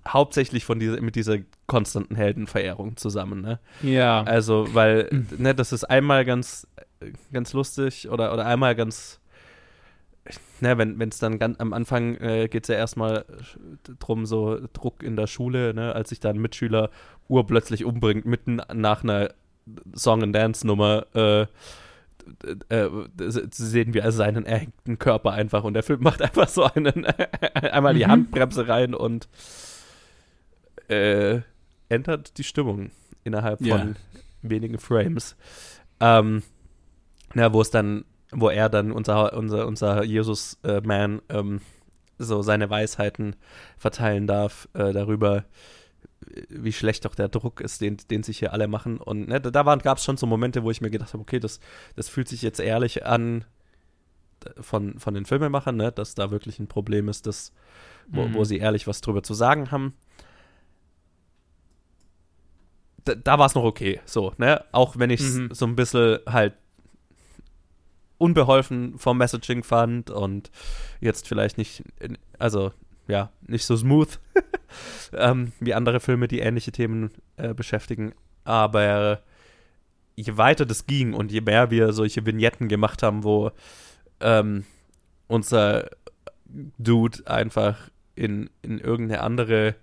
[0.06, 3.58] hauptsächlich von dieser, mit dieser konstanten Heldenverehrung zusammen, ne?
[3.82, 4.22] Ja.
[4.24, 6.66] Also, weil, ne, das ist einmal ganz,
[7.32, 9.20] ganz lustig oder, oder einmal ganz,
[10.60, 13.24] ne, wenn es dann ganz am Anfang äh, geht es ja erstmal
[14.00, 16.90] drum, so Druck in der Schule, ne, als sich dann ein Mitschüler
[17.28, 19.30] urplötzlich umbringt, mitten nach einer
[19.94, 21.46] Song-and-Dance-Nummer, äh,
[22.68, 22.88] äh,
[23.50, 27.04] sehen wir seinen erhängten Körper einfach und der Film macht einfach so einen
[27.54, 28.10] einmal die Mhm.
[28.10, 29.28] Handbremse rein und
[30.88, 31.40] äh,
[31.88, 32.90] ändert die Stimmung
[33.24, 33.78] innerhalb Ja.
[33.78, 33.96] von
[34.42, 35.36] wenigen Frames.
[36.00, 36.42] Ähm,
[37.34, 41.60] na, wo es dann, wo er dann, unser, unser, unser Jesus-Man, ähm,
[42.18, 43.36] so seine Weisheiten
[43.78, 45.44] verteilen darf äh, darüber,
[46.48, 48.98] wie schlecht doch der Druck ist, den, den sich hier alle machen.
[48.98, 51.60] Und ne, da, gab es schon so Momente, wo ich mir gedacht habe, okay, das,
[51.96, 53.44] das fühlt sich jetzt ehrlich an
[54.60, 57.52] von, von den Filmemachern, ne, dass da wirklich ein Problem ist, dass,
[58.08, 58.34] wo, Mhm.
[58.34, 59.94] wo sie ehrlich was drüber zu sagen haben.
[63.04, 64.64] Da, da war es noch okay, so, ne?
[64.72, 65.54] Auch wenn ich es Mhm.
[65.54, 66.54] so ein bisschen halt
[68.18, 70.50] unbeholfen vom Messaging fand und
[71.00, 71.82] jetzt vielleicht nicht,
[72.38, 72.72] also
[73.08, 74.20] ja, nicht so smooth
[75.14, 78.12] ähm, wie andere Filme, die ähnliche Themen äh, beschäftigen.
[78.44, 79.22] Aber
[80.14, 83.50] je weiter das ging und je mehr wir solche Vignetten gemacht haben, wo
[84.20, 84.64] ähm,
[85.26, 85.88] unser
[86.78, 89.74] Dude einfach in, in irgendeine andere,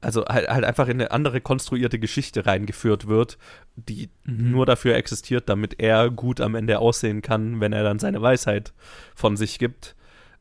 [0.00, 3.36] also halt, halt einfach in eine andere konstruierte Geschichte reingeführt wird,
[3.74, 4.52] die Mhm.
[4.52, 8.72] nur dafür existiert, damit er gut am Ende aussehen kann, wenn er dann seine Weisheit
[9.14, 9.96] von sich gibt.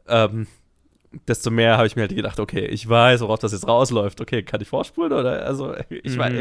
[0.08, 0.48] ähm,
[1.28, 4.22] desto mehr habe ich mir halt gedacht, okay, ich weiß, worauf das jetzt rausläuft.
[4.22, 5.46] Okay, kann ich vorspulen oder?
[5.46, 6.20] Also, ich, Mhm.
[6.20, 6.34] weiß,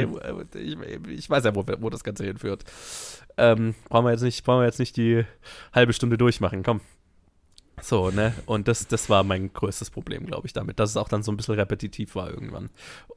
[0.55, 0.77] ich,
[1.09, 2.65] ich weiß ja, wo, wo das Ganze hinführt.
[3.37, 5.25] Ähm, brauchen wir jetzt nicht, brauchen wir jetzt nicht die
[5.75, 6.81] halbe Stunde durchmachen, komm.
[7.83, 8.35] So, ne?
[8.45, 11.33] Und das, das war mein größtes Problem, glaube ich, damit, dass es auch dann so
[11.33, 12.69] ein bisschen repetitiv war irgendwann.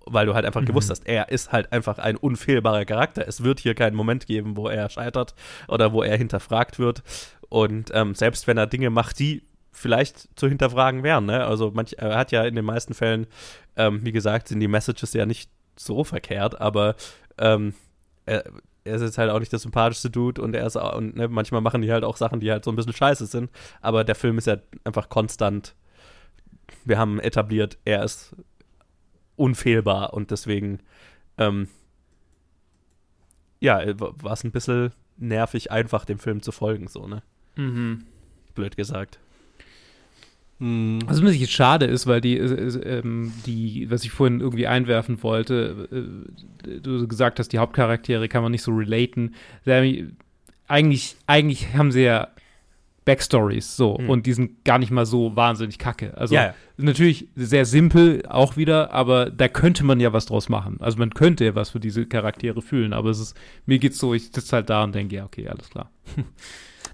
[0.06, 3.28] Weil du halt einfach gewusst hast, er ist halt einfach ein unfehlbarer Charakter.
[3.28, 5.36] Es wird hier keinen Moment geben, wo er scheitert
[5.68, 7.04] oder wo er hinterfragt wird.
[7.50, 11.46] Und ähm, selbst wenn er Dinge macht, die vielleicht zu hinterfragen wären, ne?
[11.46, 13.28] Also manch, er hat ja in den meisten Fällen,
[13.76, 16.96] ähm, wie gesagt, sind die Messages ja nicht so verkehrt, aber
[17.38, 17.74] ähm,
[18.26, 18.46] er,
[18.84, 21.28] er ist jetzt halt auch nicht der sympathischste Dude und er ist auch, und ne,
[21.28, 23.50] manchmal machen die halt auch Sachen, die halt so ein bisschen scheiße sind,
[23.82, 25.76] aber der Film ist ja einfach konstant.
[26.86, 28.36] Wir haben etabliert, er ist
[29.36, 30.80] unfehlbar und deswegen,
[31.38, 31.68] ähm,
[33.60, 37.24] ja, war es ein bisschen nervig, einfach dem Film zu folgen, so, ne?
[37.56, 38.06] Mhm.
[38.54, 39.20] Blöd gesagt.
[40.60, 41.00] Hm.
[41.08, 45.22] Was ein bisschen schade ist, weil die, äh, ähm, die, was ich vorhin irgendwie einwerfen
[45.24, 49.34] wollte, äh, du gesagt hast, die Hauptcharaktere kann man nicht so relaten.
[50.68, 52.30] Eigentlich, eigentlich haben sie ja
[53.06, 54.10] Backstories so Hm.
[54.10, 56.16] und die sind gar nicht mal so wahnsinnig kacke.
[56.18, 56.56] Also Ja, ja.
[56.78, 60.78] natürlich sehr simpel auch wieder, aber da könnte man ja was draus machen.
[60.80, 63.36] Also man könnte ja was für diese Charaktere fühlen, aber es ist,
[63.66, 65.92] mir geht's so, ich sitze halt da und denke, ja, okay, alles klar.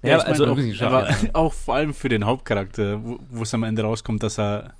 [0.02, 0.58] Ja, ich also auch,
[1.34, 4.74] auch vor allem für den Hauptcharakter, wo es am Ende rauskommt, dass er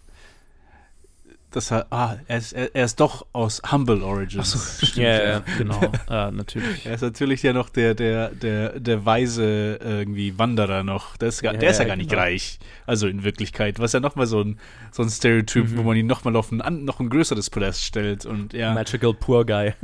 [1.52, 4.80] dass er, ah, er ist, er, er ist doch aus Humble Origins.
[4.96, 5.44] Ja, ja, ja.
[5.58, 6.86] genau, äh, natürlich.
[6.86, 11.18] Er ist natürlich ja noch der, der, der, der weise irgendwie Wanderer noch.
[11.18, 12.22] Der ist, gar- Ja, der ist ja ja, gar nicht genau.
[12.22, 12.60] reich.
[12.86, 13.80] Also in Wirklichkeit.
[13.80, 14.60] Was ja nochmal so ein,
[14.92, 15.78] so ein Stereotyp, Mhm.
[15.78, 18.26] wo man ihn nochmal auf ein, noch ein größeres Podest stellt.
[18.26, 18.74] Und ja.
[18.74, 19.74] Magical Poor Guy.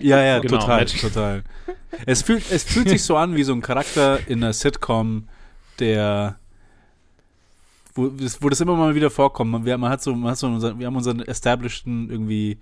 [0.00, 1.00] Ja, ja, Genau, total, Magic.
[1.02, 1.42] total.
[2.06, 5.28] Es fühlt, es fühlt sich so an wie so ein Charakter in einer Sitcom,
[5.80, 6.38] der
[7.94, 9.50] wo, das- wo das immer mal wieder vorkommt.
[9.50, 12.58] Man, wir- man hat so, man hat so unseren, wir haben unseren establisheden irgendwie,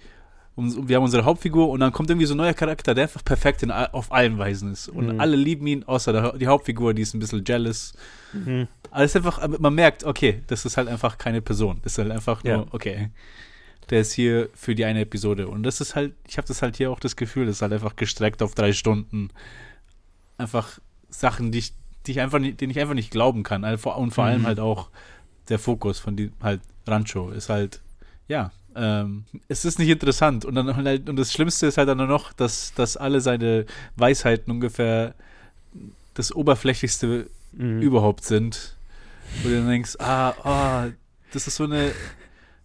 [0.57, 3.63] wir haben unsere Hauptfigur und dann kommt irgendwie so ein neuer Charakter, der einfach perfekt
[3.63, 4.89] in, auf allen Weisen ist.
[4.89, 5.21] Und Mhm.
[5.21, 7.95] alle lieben ihn, außer der, die Hauptfigur, die ist ein bisschen jealous.
[8.33, 8.67] Mhm.
[8.91, 11.79] Aber es ist einfach, man merkt, okay, das ist halt einfach keine Person.
[11.83, 12.67] Das ist halt einfach nur, Ja.
[12.73, 13.11] okay.
[13.89, 15.49] Der ist hier für die eine Episode.
[15.49, 17.73] Und das ist halt, ich habe das halt hier auch das Gefühl, das ist halt
[17.73, 19.31] einfach gestreckt auf drei Stunden.
[20.39, 21.75] Einfach Sachen, die ich,
[22.07, 23.65] die ich einfach nicht, denen ich einfach nicht glauben kann.
[23.65, 24.47] Und vor allem Mhm.
[24.47, 24.91] halt auch
[25.51, 27.81] der Fokus von die, halt Rancho ist halt,
[28.29, 30.45] ja, ähm, es ist nicht interessant.
[30.45, 33.67] Und dann halt, und das Schlimmste ist halt dann nur noch, dass, dass alle seine
[33.97, 35.15] Weisheiten ungefähr
[36.15, 37.83] das oberflächlichste Mhm.
[37.83, 38.77] überhaupt sind.
[39.43, 40.87] Wo du dann denkst, ah, ah,
[41.33, 41.91] das ist so eine,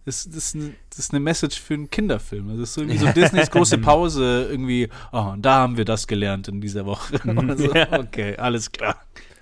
[0.04, 2.48] das, das, ist eine, das ist eine Message für einen Kinderfilm.
[2.50, 6.06] Das ist so irgendwie so Disneys große Pause, irgendwie, oh, und da haben wir das
[6.06, 7.18] gelernt in dieser Woche.
[7.58, 7.98] So, Ja.
[7.98, 8.94] okay, alles klar.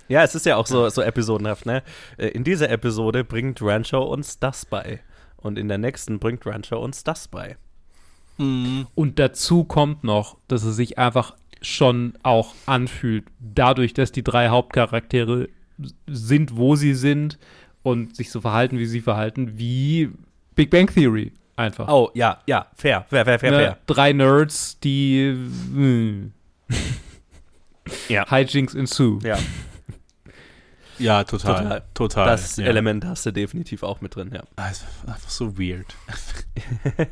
[0.07, 1.83] Ja, es ist ja auch so, so episodenhaft, ne?
[2.17, 4.99] Äh, In dieser Episode bringt Rancho uns das bei.
[5.37, 7.57] Und in der nächsten bringt Rancho uns das bei.
[8.37, 8.87] Mhm.
[8.95, 14.49] Und dazu kommt noch, dass es sich einfach schon auch anfühlt, dadurch, dass die drei
[14.49, 15.49] Hauptcharaktere
[16.07, 17.39] sind, wo sie sind
[17.83, 20.09] und sich so verhalten, wie sie verhalten, wie
[20.55, 21.87] Big Bang Theory einfach.
[21.87, 23.57] Oh, ja, ja, fair, fair, fair, fair, Ne?
[23.57, 23.77] fair.
[23.87, 25.31] Drei Nerds, die
[25.73, 26.31] hm,
[28.09, 28.25] Ja.
[28.29, 29.19] Hijinks ensue.
[29.23, 29.37] Ja,
[30.99, 31.63] Ja, total.
[31.63, 31.83] Total.
[31.93, 32.25] Total.
[32.27, 32.65] das ja.
[32.65, 34.43] Element hast du definitiv auch mit drin, ja.
[34.69, 35.87] Ist einfach so weird.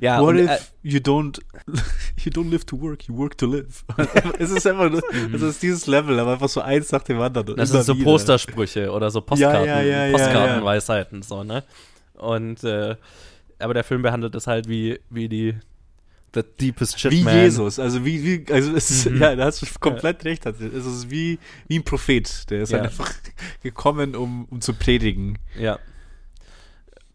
[0.00, 1.40] Ja, What und, if äh, you don't
[2.24, 3.84] you don't live to work, you work to live?
[4.38, 5.02] es ist einfach nur,
[5.34, 7.56] es ist dieses Level, aber einfach so eins nach dem anderen.
[7.56, 8.04] das sind so wieder.
[8.04, 11.64] Postersprüche oder so Postkarten, Ja, ja, ja, Postkartenweisheiten, so, ne?
[12.14, 12.96] Und, äh,
[13.58, 15.54] aber der Film behandelt es halt wie, wie die
[16.36, 17.36] the deepest shit Wie man.
[17.36, 19.20] Jesus, also wie, wie also es ist, Mhm.
[19.20, 20.46] ja, da hast du komplett recht.
[20.46, 22.78] also Es ist wie, wie ein Prophet, der ist Ja.
[22.78, 23.12] halt einfach
[23.62, 25.38] gekommen, um, um zu predigen.
[25.58, 25.78] Ja.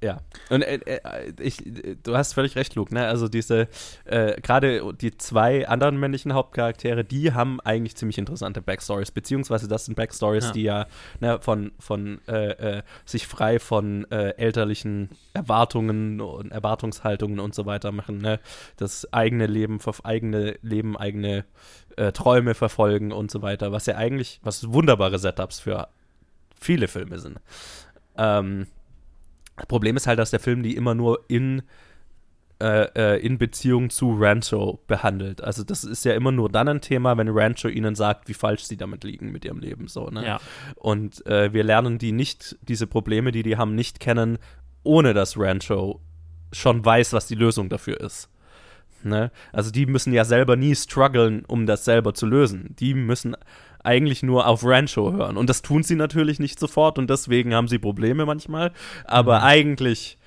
[0.04, 0.18] Ja.
[0.50, 1.64] Und äh, äh, ich,
[2.02, 3.06] du hast völlig recht, Luke, ne?
[3.06, 3.68] Also diese,
[4.06, 9.86] äh, gerade die zwei anderen männlichen Hauptcharaktere, die haben eigentlich ziemlich interessante Backstories, beziehungsweise das
[9.86, 10.52] sind Backstories, Ja.
[10.54, 10.86] die ja
[11.20, 17.68] ne, von, von äh, äh, sich frei von äh, elterlichen Erwartungen und Erwartungshaltungen und so
[17.68, 18.40] weiter machen, ne?
[18.78, 21.46] Das eigene Leben, eigene Leben, eigene
[22.14, 25.90] Träume verfolgen und so weiter, was ja eigentlich, was wunderbare Setups für
[26.60, 27.38] viele Filme sind.
[28.18, 28.68] Ähm,
[29.58, 31.62] das Problem ist halt, dass der Film die immer nur in,
[32.60, 35.42] äh, äh, in Beziehung zu Rancho behandelt.
[35.42, 38.64] Also das ist ja immer nur dann ein Thema, wenn Rancho ihnen sagt, wie falsch
[38.64, 39.88] sie damit liegen mit ihrem Leben.
[39.88, 40.26] So, ne?
[40.26, 40.40] Ja.
[40.76, 44.38] Und äh, wir lernen die nicht, diese Probleme, die die haben, nicht kennen,
[44.84, 46.02] ohne dass Rancho
[46.52, 48.30] schon weiß, was die Lösung dafür ist.
[49.04, 49.32] Ne?
[49.52, 52.76] Also die müssen ja selber nie strugglen, um das selber zu lösen.
[52.80, 53.36] Die müssen
[53.84, 55.38] eigentlich nur auf Rancho hören.
[55.38, 58.72] Und das tun sie natürlich nicht sofort und deswegen haben sie Probleme manchmal.
[59.06, 59.46] Aber mhm.
[59.46, 60.18] eigentlich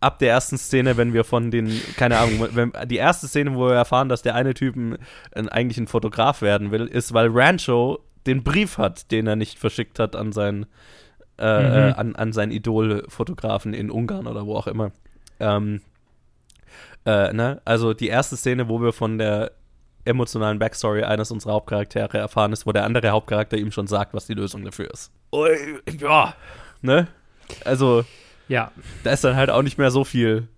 [0.00, 3.68] ab der ersten Szene, wenn wir von den, keine Ahnung, wenn, die erste Szene, wo
[3.68, 4.98] wir erfahren, dass der eine Typ ein,
[5.48, 9.98] eigentlich ein Fotograf werden will, ist, weil Rancho den Brief hat, den er nicht verschickt
[9.98, 10.66] hat an seinen,
[11.38, 11.72] äh, mhm.
[11.74, 14.92] äh, an, an seinen Idol-Fotografen in Ungarn oder wo auch immer.
[15.40, 15.80] Ähm,
[17.06, 17.60] äh, ne?
[17.64, 19.52] Also die erste Szene, wo wir von der
[20.04, 24.26] emotionalen Backstory eines unserer Hauptcharaktere erfahren, ist, wo der andere Hauptcharakter ihm schon sagt, was
[24.26, 25.10] die Lösung dafür ist.
[26.00, 26.34] Ja,
[26.82, 27.08] ne?
[27.64, 28.04] Also,
[28.48, 28.70] ja.
[29.02, 30.48] Da ist dann halt auch nicht mehr so viel,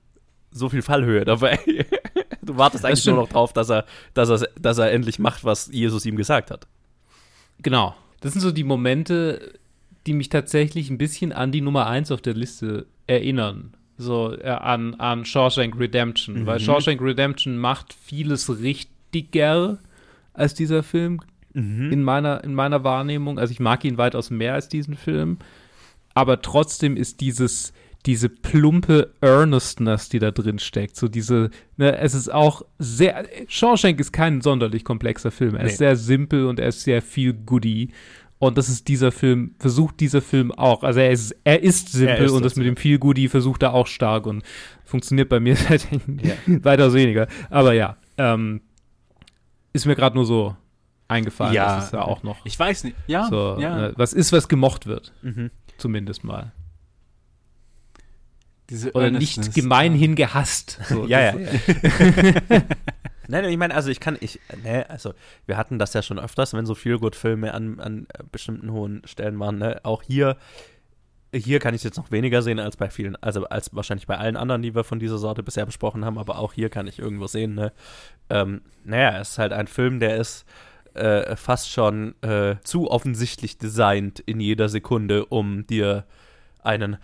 [0.50, 1.58] so viel Fallhöhe dabei.
[2.42, 5.68] du wartest eigentlich nur noch drauf, dass er, dass, er, dass er endlich macht, was
[5.72, 6.66] Jesus ihm gesagt hat.
[7.62, 7.94] Genau.
[8.20, 9.52] Das sind so die Momente,
[10.06, 13.74] die mich tatsächlich ein bisschen an die Nummer 1 auf der Liste erinnern.
[13.98, 16.42] So äh, an, an Shawshank Redemption.
[16.42, 16.46] Mhm.
[16.46, 18.44] Weil Shawshank Redemption macht vieles
[19.14, 19.78] richtiger
[20.32, 21.20] als dieser Film
[21.54, 21.92] mhm.
[21.92, 23.38] in, meiner, in meiner Wahrnehmung.
[23.38, 25.38] Also ich mag ihn weitaus mehr als diesen Film
[26.16, 27.74] aber trotzdem ist dieses,
[28.06, 34.00] diese plumpe Earnestness, die da drin steckt, so diese, ne, es ist auch sehr, Shawshank
[34.00, 35.68] ist kein sonderlich komplexer Film, er nee.
[35.68, 37.90] ist sehr simpel und er ist sehr viel Goodie.
[38.38, 40.82] Und das ist dieser Film, versucht dieser Film auch.
[40.82, 43.28] Also er ist, er ist simpel er ist und das, das mit dem viel Goodie
[43.28, 44.42] versucht er auch stark und
[44.84, 45.86] funktioniert bei mir seit
[46.22, 46.34] ja.
[46.46, 47.28] weitaus weniger.
[47.50, 48.60] Aber ja, ähm,
[49.76, 50.56] ist mir gerade nur so
[51.08, 51.54] eingefallen.
[51.54, 52.44] Ja, das ist ja auch noch.
[52.44, 52.96] Ich weiß nicht.
[53.06, 53.76] Ja, so, ja.
[53.76, 55.12] Ne, was ist, was gemocht wird.
[55.22, 56.52] Mhm zumindest mal.
[58.68, 60.80] Diese Oder nicht gemeinhin gehasst.
[60.88, 61.34] So, ja, ja.
[61.38, 61.50] ja.
[63.28, 65.14] Nein, ich meine, also ich kann, ich, ne, also
[65.46, 69.02] wir hatten das ja schon öfters, wenn so viel gut Filme an, an bestimmten hohen
[69.04, 70.36] Stellen waren, ne, auch hier,
[71.38, 74.18] hier kann ich es jetzt noch weniger sehen als bei vielen, also als wahrscheinlich bei
[74.18, 76.98] allen anderen, die wir von dieser Sorte bisher besprochen haben, aber auch hier kann ich
[76.98, 77.72] irgendwo sehen, ne,
[78.30, 80.44] ähm, naja, es ist halt ein Film, der ist,
[80.96, 86.04] äh, fast schon äh, zu offensichtlich designt in jeder Sekunde, um dir
[86.62, 86.96] einen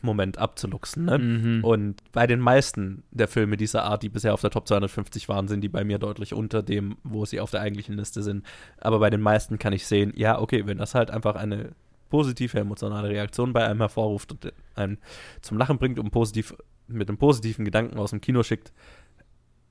[0.00, 1.04] Moment abzuluxen.
[1.04, 1.18] Ne?
[1.18, 1.64] Mhm.
[1.64, 5.48] Und bei den meisten der Filme dieser Art, die bisher auf der Top 250 waren,
[5.48, 8.44] sind die bei mir deutlich unter dem, wo sie auf der eigentlichen Liste sind.
[8.78, 11.72] Aber bei den meisten kann ich sehen, ja, okay, wenn das halt einfach eine
[12.08, 14.98] positive emotionale Reaktion bei einem hervorruft und einen
[15.42, 16.54] zum Lachen bringt und positiv
[16.86, 18.72] mit einem positiven Gedanken aus dem Kino schickt,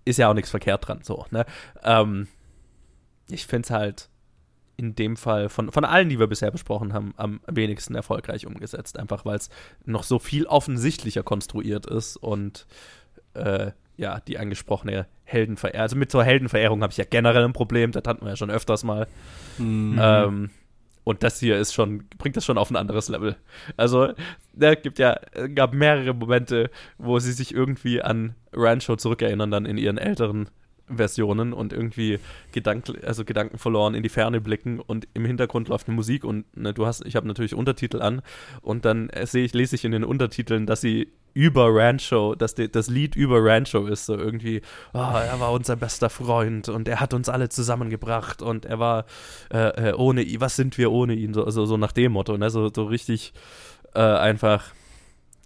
[0.06, 1.00] ist ja auch nichts verkehrt dran.
[1.04, 1.46] So, ne?
[1.84, 2.28] Ähm,
[3.30, 4.10] ich finde es halt
[4.78, 9.00] in dem Fall von, von allen, die wir bisher besprochen haben, am wenigsten erfolgreich umgesetzt.
[9.00, 9.50] Einfach weil es
[9.86, 12.68] noch so viel offensichtlicher konstruiert ist und
[13.34, 15.82] äh, ja, die angesprochene Heldenverehrung.
[15.82, 18.52] Also mit so Heldenverehrung habe ich ja generell ein Problem, das hatten wir ja schon
[18.52, 19.08] öfters mal.
[19.58, 20.00] Mhm.
[20.00, 20.50] Ähm,
[21.08, 23.38] und das hier ist schon, bringt das schon auf ein anderes Level.
[23.78, 24.10] Also,
[24.52, 25.18] da gibt ja,
[25.56, 30.50] gab mehrere Momente, wo sie sich irgendwie an Rancho zurückerinnern, dann in ihren älteren
[30.90, 32.20] Versionen und irgendwie
[32.52, 36.46] Gedank also Gedanken verloren in die Ferne blicken und im Hintergrund läuft eine Musik und
[36.56, 38.22] ne, du hast, ich habe natürlich Untertitel an
[38.62, 42.72] und dann sehe ich, lese ich in den Untertiteln, dass sie über Rancho, dass die,
[42.72, 44.62] das Lied über Rancho ist, so irgendwie,
[44.94, 49.06] oh, er war unser bester Freund und er hat uns alle zusammengebracht und er war
[49.54, 52.38] äh, äh ohne ihn, was sind wir ohne ihn, so, also, so nach dem Motto,
[52.38, 53.34] ne, so, so richtig
[53.94, 54.72] äh, einfach,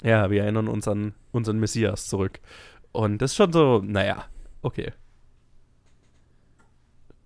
[0.03, 2.39] ja, wir erinnern uns an unseren Messias zurück.
[2.93, 4.25] Und das ist schon so, naja,
[4.61, 4.93] okay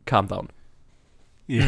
[0.06, 0.50] calm down.
[1.48, 1.66] Ja,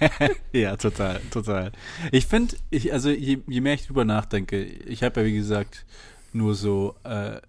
[0.52, 1.72] ja total, total.
[2.10, 5.84] Ich finde, ich, also je, je, mehr ich drüber nachdenke, ich habe ja wie gesagt
[6.32, 7.40] nur so äh,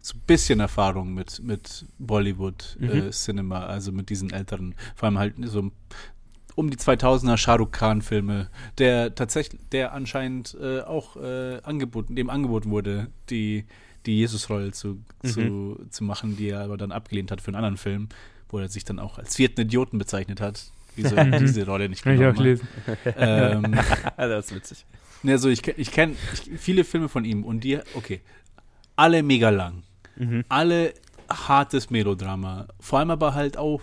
[0.00, 2.90] so ein bisschen Erfahrung mit, mit Bollywood mhm.
[2.90, 5.70] äh, Cinema, also mit diesen älteren, vor allem halt so
[6.56, 12.16] um die 2000er Shah Rukh Khan Filme, der tatsächlich, der anscheinend äh, auch äh, angeboten,
[12.16, 13.64] dem angeboten wurde, die
[14.06, 15.28] die Jesus-Rolle zu, mhm.
[15.28, 18.08] zu, zu machen, die er aber dann abgelehnt hat für einen anderen Film
[18.54, 22.04] wo er sich dann auch als vierten Idioten bezeichnet hat, wieso er diese Rolle nicht
[22.04, 23.14] genommen Kann ich auch hat.
[23.18, 23.76] Ähm,
[24.16, 24.86] das ist witzig.
[25.26, 26.14] Also ich, ich kenne
[26.56, 28.20] viele Filme von ihm und die, okay,
[28.94, 29.82] alle mega lang,
[30.14, 30.44] mhm.
[30.48, 30.94] alle
[31.28, 33.80] hartes Melodrama, vor allem aber halt auch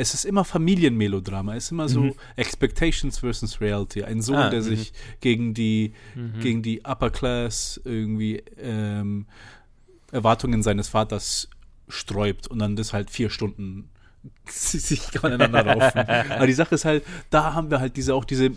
[0.00, 2.14] es ist immer Familienmelodrama, es ist immer so mhm.
[2.36, 4.04] Expectations versus Reality.
[4.04, 4.64] Ein Sohn, ah, der mhm.
[4.64, 6.38] sich gegen die, mhm.
[6.40, 9.26] gegen die Upper Class irgendwie ähm,
[10.12, 11.50] Erwartungen seines Vaters
[11.88, 13.90] sträubt und dann das halt vier Stunden
[14.46, 16.00] sich aneinander raufen.
[16.30, 18.50] Aber die Sache ist halt, da haben wir halt diese auch diese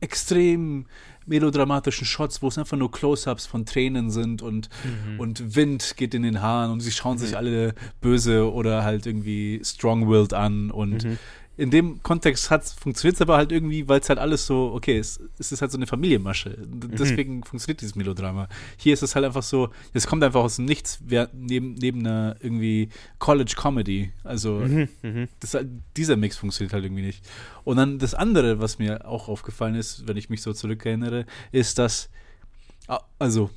[0.00, 0.86] extrem
[1.26, 5.20] melodramatischen Shots, wo es einfach nur Close-ups von Tränen sind und, mhm.
[5.20, 7.20] und Wind geht in den Haaren und sie schauen mhm.
[7.20, 11.18] sich alle böse oder halt irgendwie strong-willed an und mhm.
[11.58, 14.96] In dem Kontext hat funktioniert es aber halt irgendwie, weil es halt alles so, okay,
[14.96, 16.50] es, es ist halt so eine Familienmasche.
[16.50, 16.96] Mhm.
[16.96, 18.48] Deswegen funktioniert dieses Melodrama.
[18.76, 22.06] Hier ist es halt einfach so, es kommt einfach aus dem Nichts, wer, neben, neben
[22.06, 24.12] einer irgendwie College-Comedy.
[24.22, 25.28] Also Mhm, mhm.
[25.40, 25.56] das,
[25.96, 27.24] dieser Mix funktioniert halt irgendwie nicht.
[27.64, 31.78] Und dann das andere, was mir auch aufgefallen ist, wenn ich mich so zurückerinnere, ist,
[31.78, 32.08] dass,
[33.18, 33.50] also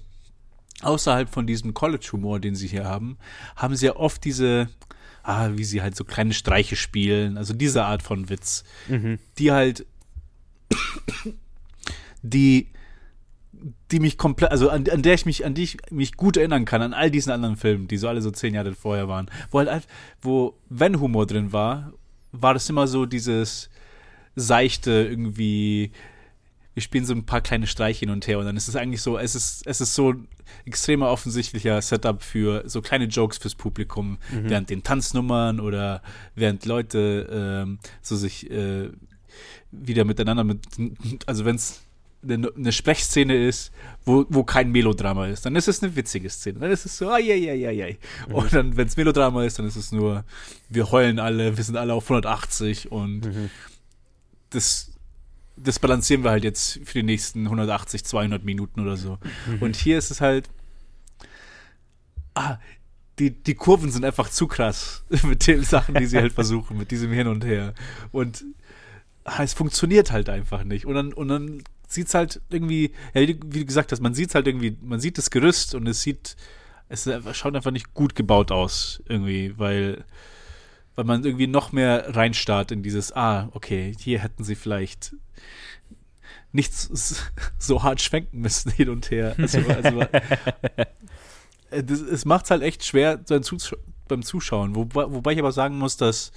[0.82, 3.18] außerhalb von diesem College-Humor, den sie hier haben,
[3.56, 4.70] haben sie ja oft diese,
[5.24, 9.19] ah, wie sie halt so kleine Streiche spielen, also diese Art von Witz, Mhm.
[9.38, 9.86] die halt,
[12.24, 12.67] die,
[13.91, 16.65] die mich komplett, also an, an der ich mich, an die ich mich gut erinnern
[16.65, 19.59] kann, an all diesen anderen Filmen, die so alle so zehn Jahre vorher waren, wo
[19.59, 19.88] halt,
[20.22, 21.93] wo, wenn Humor drin war,
[22.32, 23.69] war das immer so dieses
[24.36, 25.91] seichte irgendwie,
[26.74, 29.01] wir spielen so ein paar kleine Streiche hin und her und dann ist es eigentlich
[29.01, 30.28] so, es ist, es ist so ein
[30.65, 36.01] extremer offensichtlicher Setup für so kleine Jokes fürs Publikum während den Tanznummern oder
[36.36, 38.89] während Leute ähm, so sich äh,
[39.72, 40.65] wieder miteinander mit,
[41.26, 41.82] also wenn es
[42.24, 43.72] eine, eine Sprechszene ist,
[44.05, 46.59] wo, wo kein Melodrama ist, dann ist es eine witzige Szene.
[46.59, 47.97] Dann ist es so, ai, ai, ai, ai, ai.
[48.32, 50.24] Und dann, wenn es Melodrama ist, dann ist es nur,
[50.69, 53.28] wir heulen alle, wir sind alle auf 180 und
[54.51, 54.91] das,
[55.64, 59.18] das balancieren wir halt jetzt für die nächsten 180, 200 Minuten oder so.
[59.59, 60.49] Und hier ist es halt,
[62.34, 62.57] ah,
[63.20, 66.91] die, die Kurven sind einfach zu krass mit den Sachen, die sie halt versuchen, mit
[66.91, 67.74] diesem Hin und Her.
[68.12, 68.45] Und
[69.24, 70.86] ah, es funktioniert halt einfach nicht.
[70.86, 74.30] Und dann, und dann sieht es halt irgendwie, ja, wie du gesagt hast, man sieht
[74.30, 76.36] es halt irgendwie, man sieht das Gerüst und es sieht,
[76.89, 80.05] es schaut einfach nicht gut gebaut aus, irgendwie, weil,
[80.96, 85.16] weil man irgendwie noch mehr reinstarrt in dieses, ah, okay, hier hätten sie vielleicht
[86.52, 87.24] nicht s-
[87.58, 89.36] so hart schwenken müssen hin und her.
[89.38, 90.02] Also, also
[91.72, 93.76] äh, das, es macht es halt echt schwer beim, Zusch
[94.08, 94.76] beim Zuschauen.
[94.76, 96.32] Wobei, wobei ich aber sagen muss, dass,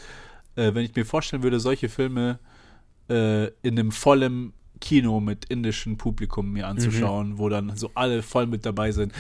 [0.57, 2.39] äh, wenn ich mir vorstellen würde, solche Filme
[3.09, 4.53] äh, in einem vollen
[4.85, 9.13] Kino mit indischem Publikum mir anzuschauen, wo dann so alle voll mit dabei sind.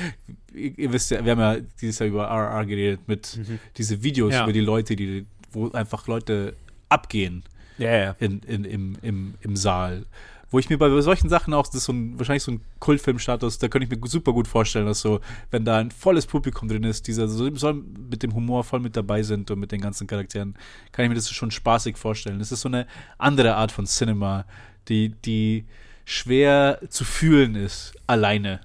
[0.52, 3.40] Ihr, ihr wisst ja, wir haben ja dieses Jahr über RR geredet, mit
[3.78, 4.42] diese Videos Ja.
[4.44, 6.54] über die Leute, die, wo einfach Leute
[6.90, 7.42] abgehen
[7.78, 8.16] Ja, ja.
[8.18, 10.04] in, in, im, im, im Saal.
[10.50, 13.58] Wo ich mir bei solchen Sachen auch, das ist so ein, wahrscheinlich so ein Kultfilmstatus,
[13.58, 16.84] da könnte ich mir super gut vorstellen, dass so, wenn da ein volles Publikum drin
[16.84, 20.06] ist, dieser so, soll mit dem Humor voll mit dabei sind und mit den ganzen
[20.06, 20.54] Charakteren,
[20.92, 22.38] kann ich mir das schon spaßig vorstellen.
[22.38, 22.86] Das ist so eine
[23.18, 24.44] andere Art von Cinema,
[24.88, 25.66] die, die
[26.04, 28.60] schwer zu fühlen ist, alleine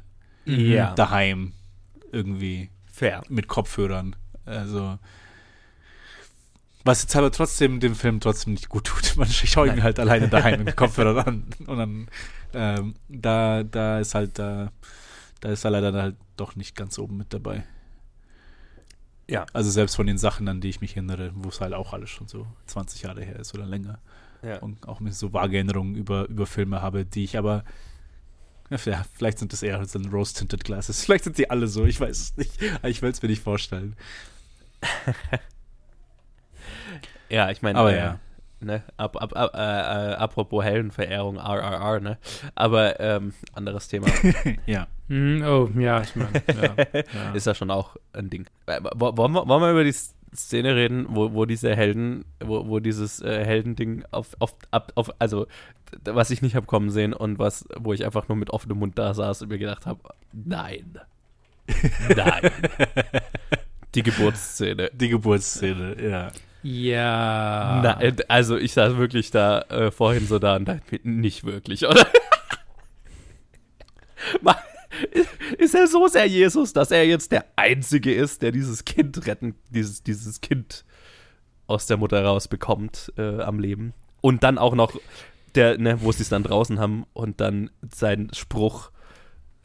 [0.46, 0.94] Ja.
[0.96, 1.54] daheim
[2.12, 3.24] irgendwie Fair.
[3.30, 4.16] mit Kopfhörern.
[4.46, 4.98] Also
[6.86, 9.16] was jetzt aber trotzdem dem Film trotzdem nicht gut tut.
[9.18, 11.46] Man schaut ihn halt alleine daheim mit Kopfhörern an.
[11.68, 12.08] Und dann
[12.54, 14.72] ähm, da, da ist halt da,
[15.42, 17.64] da ist er leider halt doch nicht ganz oben mit dabei.
[19.28, 19.46] Ja.
[19.54, 22.10] Also selbst von den Sachen, an die ich mich erinnere, wo es halt auch alles
[22.10, 24.00] schon so 20 Jahre her ist oder länger.
[24.42, 24.60] Ja.
[24.60, 27.64] Und auch mit so vage Erinnerungen über, über Filme habe, die ich aber
[28.70, 31.04] ja, vielleicht sind das eher so Rose-Tinted Glasses.
[31.06, 32.54] Vielleicht sind die alle so, ich weiß es nicht.
[32.84, 33.96] Ich will es mir nicht vorstellen.
[37.30, 38.20] Ja, ich meine, Aber äh, ja.
[38.60, 42.18] ne, ab, ab, ab, äh, äh, apropos Heldenverehrung, RRR, ne,
[42.56, 44.08] aber ähm, anderes Thema,
[44.66, 44.88] Ja.
[45.10, 47.32] Hm, oh, ja, ich meine, ja, ja.
[47.34, 48.46] ist ja schon auch ein Ding.
[48.68, 49.94] Äh, wo- Wollen wir, wollen wir über die
[50.36, 55.12] Szene reden, wo, wo diese Helden, wo, wo dieses äh, Heldending auf, auf, ab, auf,
[55.20, 55.48] also
[56.04, 58.98] was ich nicht habe kommen sehen und was, wo ich einfach nur mit offenem Mund
[58.98, 60.02] da saß und mir gedacht habe,
[60.32, 61.00] nein.
[62.16, 62.50] Nein.
[63.94, 64.90] die Geburtsszene.
[64.92, 66.32] Die Geburtsszene, ja.
[66.64, 67.80] ja.
[67.84, 71.86] Na, äh, also ich saß wirklich da äh, vorhin so da und dachte nicht wirklich,
[71.86, 72.08] oder?
[74.42, 74.58] Ma-
[75.58, 79.56] ist er so sehr Jesus, dass er jetzt der Einzige ist, der dieses Kind retten,
[79.70, 80.86] dieses, dieses Kind
[81.68, 83.94] aus der Mutter rausbekommt äh, am Leben?
[84.22, 84.94] Und dann auch noch
[85.56, 88.92] der, ne, wo sie es dann draußen haben und dann sein Spruch,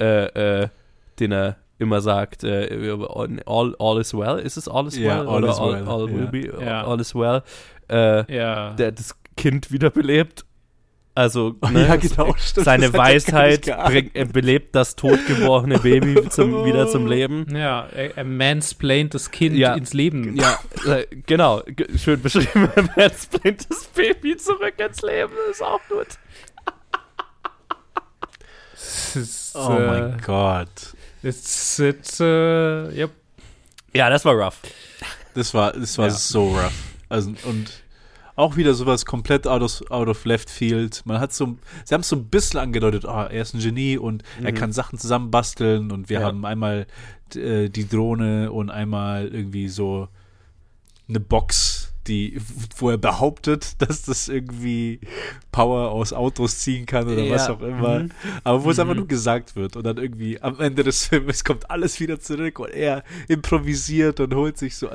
[0.00, 0.68] äh, äh,
[1.18, 2.96] den er immer sagt, äh,
[3.46, 5.26] all, all is well, ist es all is well?
[5.26, 6.30] all oder is all, well, all will ja.
[6.30, 6.84] be, Ja.
[6.84, 7.42] all is well.
[7.88, 10.44] Äh, der das Kind wiederbelebt.
[11.16, 16.64] Also Oh, ne, ja, genau, stimmt, seine das Weisheit er belebt das totgeborene Baby zum,
[16.64, 17.46] wieder zum Leben.
[17.54, 19.74] ja, er, er mansplaint das Kind Ja.
[19.74, 20.34] ins Leben.
[20.34, 21.62] Ja, äh, genau,
[21.96, 22.68] schön beschrieben.
[22.76, 26.08] Er mansplaint das Baby zurück ins Leben, ist auch gut.
[29.14, 30.94] Ist, Oh äh, mein Gott.
[31.22, 32.24] It's, it's, äh,
[32.98, 33.10] yep.
[33.94, 34.60] Ja, das war rough.
[35.34, 36.12] Das war, das war Ja.
[36.12, 36.72] so rough.
[37.08, 37.70] Also, und
[38.36, 41.02] auch wieder sowas komplett out of, out of left field.
[41.04, 43.96] Man hat so, sie haben es so ein bisschen angedeutet, ah, er ist ein Genie
[43.98, 44.56] und er Mhm.
[44.56, 46.26] kann Sachen zusammenbasteln und wir Ja.
[46.26, 46.86] haben einmal
[47.36, 50.08] äh, die Drohne und einmal irgendwie so
[51.08, 52.38] eine Box, die,
[52.76, 55.00] wo er behauptet, dass das irgendwie
[55.52, 57.34] Power aus Autos ziehen kann oder Ja.
[57.34, 58.00] was auch immer.
[58.00, 58.10] Mhm.
[58.44, 59.00] Aber wo es einfach Mhm.
[59.00, 62.70] nur gesagt wird und dann irgendwie am Ende des Films kommt alles wieder zurück und
[62.70, 64.88] er improvisiert und holt sich so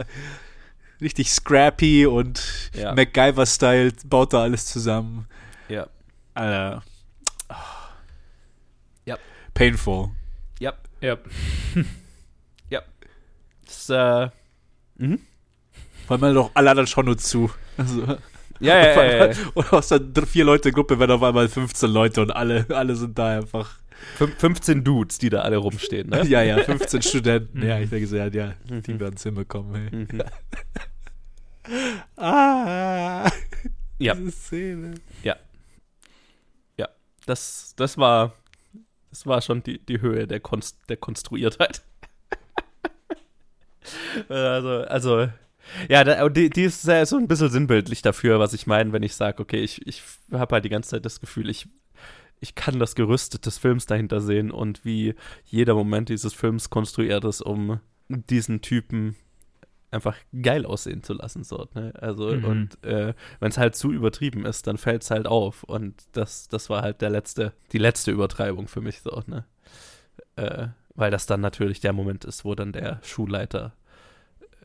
[1.02, 2.42] richtig scrappy und
[2.74, 2.94] Ja.
[2.94, 5.28] MacGyver-Style baut da alles zusammen.
[5.68, 5.88] Ja.
[6.34, 6.84] Alter.
[9.06, 9.18] Ja.
[9.54, 10.10] Painful.
[10.60, 10.74] Ja.
[12.70, 12.82] Ja.
[13.66, 14.30] Das, äh,
[14.98, 15.20] mhm.
[16.08, 17.50] Weil man doch alle anderen schauen nur zu.
[17.78, 18.02] Also,
[18.60, 19.36] Ja, ja, ja, ja.
[19.54, 23.18] Und aus der vier Leute Gruppe werden auf einmal 15 Leute und alle, alle sind
[23.18, 23.79] da einfach.
[24.18, 26.26] Fün- 15 Dudes, die da alle rumstehen, ne?
[26.26, 27.62] Ja, ja, 15 Studenten.
[27.66, 29.00] Ja, ich denke so, ja, ja die Mhm.
[29.00, 29.76] werden es hinbekommen.
[29.76, 29.96] Ey.
[29.96, 30.08] Mhm.
[32.18, 33.30] Ah,
[34.00, 34.16] Ja.
[34.16, 34.96] diese Szene.
[37.26, 38.34] Das, das war,
[39.12, 41.84] das war schon die, die Höhe der, Konst, der Konstruiertheit.
[44.30, 45.28] also, also,
[45.90, 49.04] ja, da, die, die ist äh, so ein bisschen sinnbildlich dafür, was ich meine, wenn
[49.04, 51.68] ich sage, okay, ich, ich habe halt die ganze Zeit das Gefühl, ich,
[52.40, 55.16] ich kann das Gerüst des Films dahinter sehen und wie
[55.46, 59.16] jeder Moment dieses Films konstruiert ist, um diesen Typen
[59.92, 61.94] einfach geil aussehen zu lassen, so, ne?
[62.00, 62.44] Also, Mhm.
[62.46, 65.64] und äh, wenn es halt zu übertrieben ist, dann fällt es halt auf.
[65.64, 69.46] Und das, das war halt der letzte, die letzte Übertreibung für mich, so, ne?
[70.36, 73.74] Äh, weil das dann natürlich der Moment ist, wo dann der Schulleiter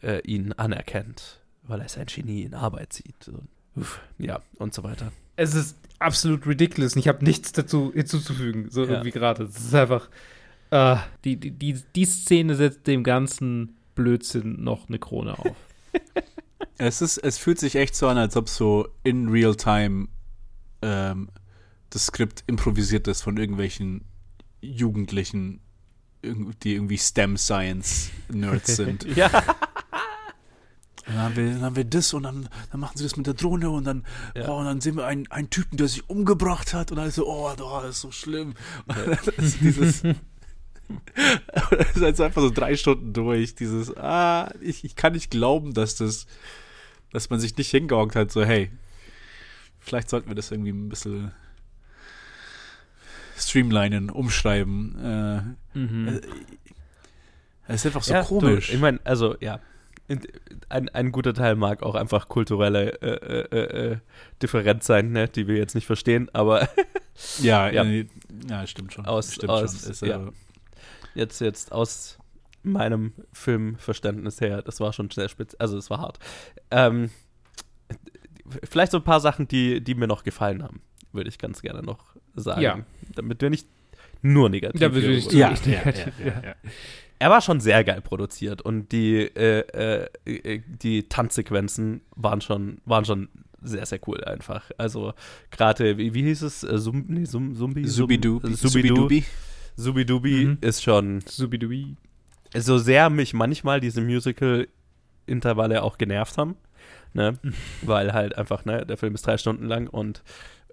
[0.02, 3.28] äh, ihn anerkennt, weil er sein Genie in Arbeit sieht.
[3.28, 3.48] Und,
[4.18, 5.12] ja, und so weiter.
[5.36, 8.90] Es ist absolut ridiculous und ich habe nichts dazu hinzuzufügen, so Ja.
[8.92, 9.44] irgendwie gerade.
[9.44, 10.08] Es ist einfach,
[10.70, 15.56] äh, die, die, die, die Szene setzt dem ganzen Blödsinn noch eine Krone auf.
[16.76, 20.08] Es, ist, es fühlt sich echt so an, als ob so in real time
[20.82, 21.28] ähm,
[21.90, 24.04] das Skript improvisiert ist von irgendwelchen
[24.60, 25.60] Jugendlichen,
[26.24, 29.04] die irgendwie STEM Science Nerds sind.
[29.16, 29.30] Ja,
[31.06, 33.34] Dann haben wir, dann haben wir das und dann, dann machen sie das mit der
[33.34, 34.48] Drohne und dann, Ja.
[34.48, 37.16] oh, und dann sehen wir einen, einen Typen, der sich umgebracht hat und dann ist
[37.16, 38.54] so, oh, oh das ist so schlimm.
[38.86, 38.96] Und
[39.26, 44.96] das ist dieses, das ist jetzt einfach so drei Stunden durch, dieses, ah, ich, ich
[44.96, 46.26] kann nicht glauben, dass das,
[47.12, 48.70] dass man sich nicht hingehockt hat, so, hey,
[49.80, 51.32] vielleicht sollten wir das irgendwie ein bisschen
[53.36, 54.98] streamlinen, umschreiben.
[55.04, 56.20] Äh, Mhm.
[57.66, 58.68] es ist einfach so ja, komisch.
[58.68, 59.58] Du, ich meine, also, ja.
[60.68, 63.96] Ein, ein guter Teil mag auch einfach kulturelle äh, äh, äh,
[64.42, 66.68] Differenz sein, ne, die wir jetzt nicht verstehen, aber
[67.40, 67.84] ja, ja.
[67.84, 68.04] ja.
[68.48, 69.06] ja, stimmt schon.
[69.06, 69.90] Aus- stimmt aus- schon.
[69.90, 70.26] Ist, ja.
[70.26, 70.30] äh,
[71.14, 72.18] jetzt, jetzt aus
[72.62, 76.18] meinem Filmverständnis her, das war schon sehr spitz, also es war hart.
[76.70, 77.10] Ähm,
[78.68, 80.82] vielleicht so ein paar Sachen, die, die mir noch gefallen haben,
[81.12, 82.60] würde ich ganz gerne noch sagen.
[82.60, 82.78] Ja.
[83.14, 83.68] Damit wir nicht
[84.22, 86.54] nur negativ Da würde ich Ja, ja, ja, ja.
[87.24, 92.82] Er war schon sehr geil produziert und die, äh, äh, äh, die Tanzsequenzen waren schon,
[92.84, 93.30] waren schon
[93.62, 94.70] sehr, sehr cool einfach.
[94.76, 95.14] Also
[95.50, 96.64] gerade, wie, wie hieß es?
[96.64, 97.88] Äh, Sum, nee, Sum, Zumbi?
[97.88, 98.46] Subidubi.
[98.48, 99.24] Sum, Subidu, Subidubi.
[99.74, 100.58] Subidubi Mhm.
[100.60, 101.96] ist schon Subidubi.
[102.58, 106.56] so sehr mich manchmal diese Musical-Intervalle auch genervt haben,
[107.14, 107.38] ne?
[107.80, 110.22] weil halt einfach, ne, der Film ist drei Stunden lang und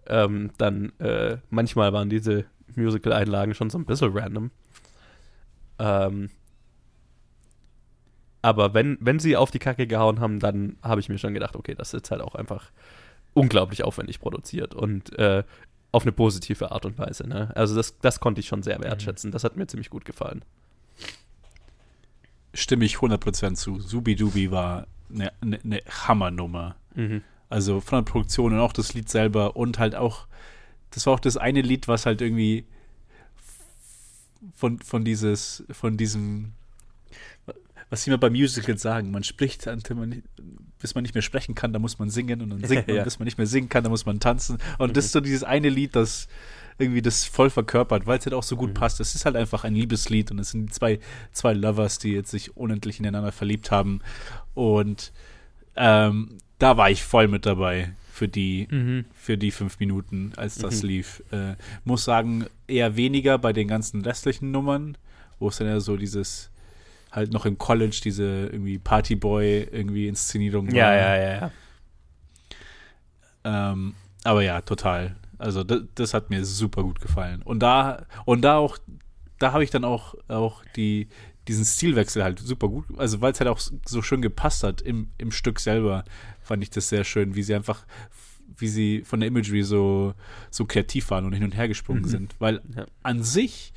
[0.05, 2.43] ähm, dann äh, manchmal waren diese
[2.75, 4.51] Musical-Einlagen schon so ein bisschen random.
[5.79, 6.29] Ähm,
[8.41, 11.55] aber wenn, wenn sie auf die Kacke gehauen haben, dann habe ich mir schon gedacht,
[11.55, 12.71] okay, das ist jetzt halt auch einfach
[13.33, 15.43] unglaublich aufwendig produziert und äh,
[15.91, 17.27] auf eine positive Art und Weise.
[17.27, 17.51] Ne?
[17.55, 19.31] Also das, das konnte ich schon sehr wertschätzen.
[19.31, 20.43] Das hat mir ziemlich gut gefallen.
[22.53, 23.79] Stimme ich 100% zu.
[23.79, 26.75] Subidubi war eine ne, ne Hammernummer.
[26.95, 27.21] Mhm.
[27.49, 30.27] Also von der Produktion und auch das Lied selber und halt auch,
[30.91, 32.65] das war auch das eine Lied, was halt irgendwie
[34.55, 36.53] von, von dieses, von diesem,
[37.91, 40.23] was sie immer bei Musicals sagen, man spricht, nicht-
[40.79, 43.03] bis man nicht mehr sprechen kann, da muss man singen und dann singt man, Ja.
[43.03, 44.57] bis man nicht mehr singen kann, da muss man tanzen.
[44.79, 46.27] Und das ist so dieses eine Lied, das
[46.79, 48.73] irgendwie das voll verkörpert, weil es halt auch so gut Mhm.
[48.73, 48.99] passt.
[48.99, 50.99] Es ist halt einfach ein Liebeslied und es sind zwei,
[51.31, 53.99] zwei Lovers, die jetzt sich unendlich ineinander verliebt haben.
[54.55, 55.11] Und
[55.75, 59.05] ähm, da war ich voll mit dabei für die, Mhm.
[59.13, 60.89] für die fünf Minuten, als das Mhm.
[60.89, 61.23] lief.
[61.31, 64.97] Äh, muss sagen, eher weniger bei den ganzen restlichen Nummern,
[65.39, 66.50] wo es dann ja so dieses
[67.11, 70.95] halt noch im College diese irgendwie Partyboy irgendwie Inszenierung Ja, war.
[70.95, 71.51] ja, ja, ja.
[73.43, 75.15] Ähm, aber ja, total.
[75.37, 77.41] Also das, das hat mir super gut gefallen.
[77.41, 78.77] Und da und da auch,
[79.39, 81.07] da habe ich dann auch auch die
[81.47, 85.09] diesen Stilwechsel halt super gut, also weil es halt auch so schön gepasst hat im,
[85.17, 86.03] im Stück selber,
[86.39, 87.83] fand ich das sehr schön, wie sie einfach,
[88.57, 90.13] wie sie von der Imagery so,
[90.51, 92.07] so kreativ waren und hin und her gesprungen Mhm.
[92.07, 92.35] sind.
[92.37, 92.85] Weil Ja.
[93.01, 93.73] an sich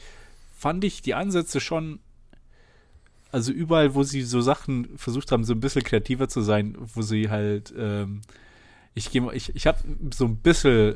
[0.55, 2.01] fand ich die Ansätze schon
[3.35, 7.03] also überall, wo sie so Sachen versucht haben, so ein bisschen kreativer zu sein, wo
[7.03, 8.20] sie halt, ähm,
[8.95, 9.78] ich gehe ich, ich habe
[10.14, 10.95] so ein bisschen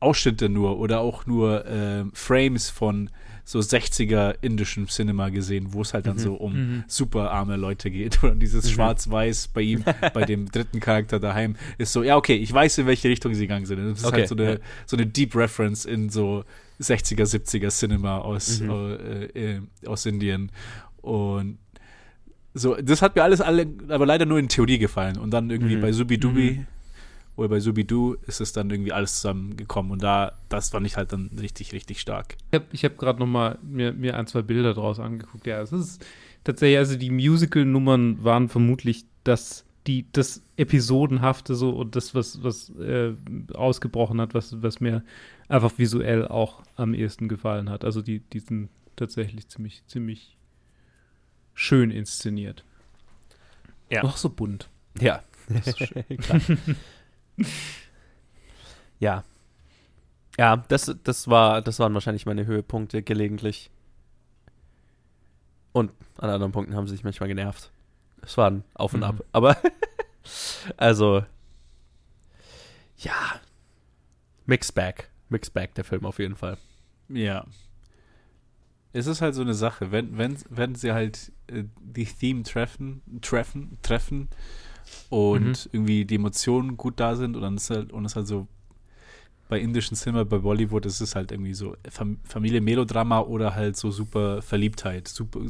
[0.00, 3.08] Ausschnitte nur oder auch nur ähm, Frames von
[3.44, 6.20] so 60er indischen Cinema gesehen, wo es halt dann Mhm.
[6.20, 6.84] so um Mhm.
[6.88, 8.22] super arme Leute geht.
[8.24, 8.70] Und dieses Mhm.
[8.74, 12.86] Schwarz-Weiß bei ihm, bei dem dritten Charakter daheim, ist so, ja, okay, ich weiß, in
[12.86, 13.78] welche Richtung sie gegangen sind.
[13.78, 16.44] Das ist Okay, halt so eine, so eine Deep Reference in so
[16.82, 18.70] 60er, 70er Cinema aus, Mhm.
[18.70, 19.24] äh,
[19.56, 20.50] äh, aus Indien.
[21.00, 21.58] Und
[22.54, 25.16] so, das hat mir alles alle, aber leider nur in Theorie gefallen.
[25.18, 25.80] Und dann irgendwie Mhm.
[25.80, 26.66] bei Subidubi Mhm.
[27.36, 29.90] oder bei Subidu ist es dann irgendwie alles zusammengekommen.
[29.92, 32.36] Und da, das fand ich halt dann richtig, richtig stark.
[32.50, 35.46] Ich habe ich hab gerade noch mal mir, mir ein, zwei Bilder draus angeguckt.
[35.46, 36.04] Ja, es ist
[36.44, 42.70] tatsächlich, also die Musical-Nummern waren vermutlich das, die, das Episodenhafte so und das, was, was
[42.78, 43.14] äh,
[43.54, 45.02] ausgebrochen hat, was, was mir
[45.52, 47.84] einfach visuell auch am ehesten gefallen hat.
[47.84, 50.36] Also die, die sind tatsächlich ziemlich, ziemlich
[51.54, 52.64] schön inszeniert.
[53.90, 54.02] Ja.
[54.02, 54.68] Auch so bunt.
[54.98, 55.22] Ja.
[58.98, 59.24] Ja.
[60.38, 63.68] Ja, das, das, war, das waren wahrscheinlich meine Höhepunkte gelegentlich.
[65.72, 67.72] Und an anderen Punkten haben sie sich manchmal genervt.
[68.22, 69.06] Es war ein Auf und Mhm.
[69.06, 69.24] Ab.
[69.32, 69.56] Aber,
[70.76, 71.24] also,
[72.98, 73.40] ja.
[74.46, 75.10] Mixed Bag.
[75.32, 76.56] Mixed Bag, der Film auf jeden Fall.
[77.08, 77.44] Ja.
[78.92, 83.02] Es ist halt so eine Sache, wenn, wenn, wenn sie halt äh, die Theme treffen,
[83.22, 84.28] treffen, treffen
[85.08, 88.46] und irgendwie die Emotionen gut da sind und dann ist halt, und es halt so
[89.48, 93.76] bei indischen Cinema, bei Bollywood ist es halt irgendwie so Fam Familie Melodrama oder halt
[93.76, 95.40] so super Verliebtheit, super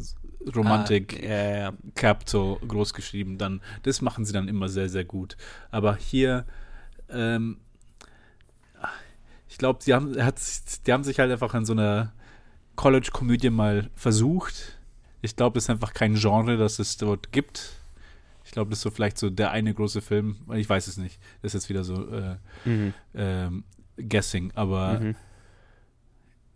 [0.56, 1.72] Romantik, Ah, ja, ja.
[1.94, 5.36] Capital groß geschrieben, dann das machen sie dann immer sehr, sehr gut.
[5.70, 6.46] Aber hier,
[7.08, 7.58] ähm,
[9.53, 12.12] ich glaube, die haben, hat, sich- die haben sich halt einfach an so einer
[12.76, 14.78] College-Komödie mal versucht.
[15.20, 17.74] Ich glaube, es ist einfach kein Genre, das es dort gibt.
[18.44, 20.36] Ich glaube, das ist so vielleicht so der eine große Film.
[20.55, 21.20] Ich weiß es nicht.
[21.42, 22.94] Das ist jetzt wieder so äh, Mhm.
[23.14, 23.64] ähm,
[23.98, 24.53] Guessing.
[24.55, 25.16] Aber Mhm.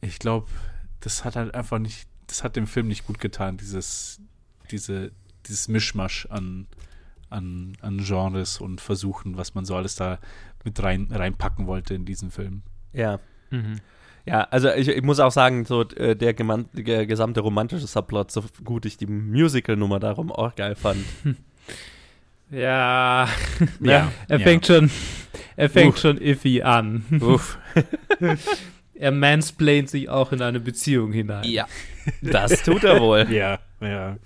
[0.00, 0.46] ich glaube,
[1.00, 4.20] das hat halt einfach nicht, das hat dem Film nicht gut getan, dieses,
[4.70, 5.12] diese,
[5.46, 6.66] dieses Mischmasch an,
[7.28, 10.18] an, an Genres und Versuchen, was man so alles da
[10.64, 12.62] mit rein, reinpacken wollte in diesen Film.
[12.96, 13.20] Ja.
[13.50, 13.76] Mhm.
[14.24, 18.32] Ja, also ich, ich muss auch sagen, so äh, der, geman- der gesamte romantische Subplot,
[18.32, 21.04] so gut ich die Musical-Nummer darum auch geil fand.
[22.50, 23.28] Ja,
[23.80, 24.44] Ja, er ja.
[24.44, 24.88] fängt schon,
[25.56, 25.98] er fängt Uff.
[26.00, 27.04] schon iffy an.
[27.20, 27.58] Uff.
[28.94, 31.42] Er mansplaint sich auch in eine Beziehung hinein.
[31.44, 31.66] Ja,
[32.22, 33.26] das tut er wohl.
[33.30, 34.16] Ja, ja.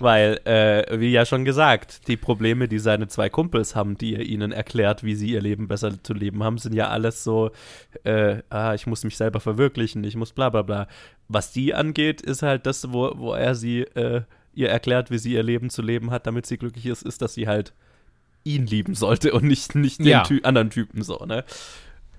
[0.00, 4.22] Weil, äh, wie ja schon gesagt, die Probleme, die seine zwei Kumpels haben, die er
[4.22, 7.50] ihnen erklärt, wie sie ihr Leben besser zu leben haben, sind ja alles so,
[8.04, 10.88] äh, ah, ich muss mich selber verwirklichen, ich muss bla bla bla.
[11.28, 14.22] Was die angeht, ist halt das, wo, wo er sie, äh,
[14.54, 17.34] ihr erklärt, wie sie ihr Leben zu leben hat, damit sie glücklich ist, ist, dass
[17.34, 17.72] sie halt
[18.44, 20.22] ihn lieben sollte und nicht, nicht den Ja.
[20.22, 21.44] Ty anderen Typen so, ne?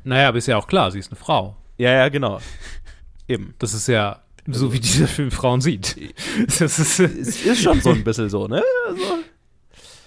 [0.04, 1.58] Naja, aber ist ja auch klar, sie ist eine Frau.
[1.78, 2.40] Ja, ja, genau.
[3.28, 3.54] Eben.
[3.60, 4.22] Das ist ja
[4.54, 5.96] so, wie dieser Film Frauen sieht.
[6.60, 8.64] Das ist, Es ist schon so ein bisschen so, ne?
[8.88, 9.04] Also,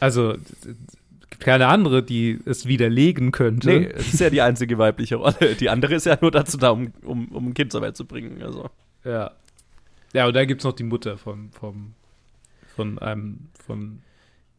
[0.01, 3.69] also, es gibt keine andere, die es widerlegen könnte.
[3.69, 5.55] nee, es ist ja die einzige weibliche Rolle.
[5.59, 8.05] Die andere ist ja nur dazu da, um, um, um ein Kind zur Welt zu
[8.05, 8.43] bringen.
[8.43, 8.71] Also.
[9.05, 9.33] Ja.
[10.13, 11.95] Ja, und dann gibt es noch die Mutter von, vom,
[12.77, 14.03] von einem, von,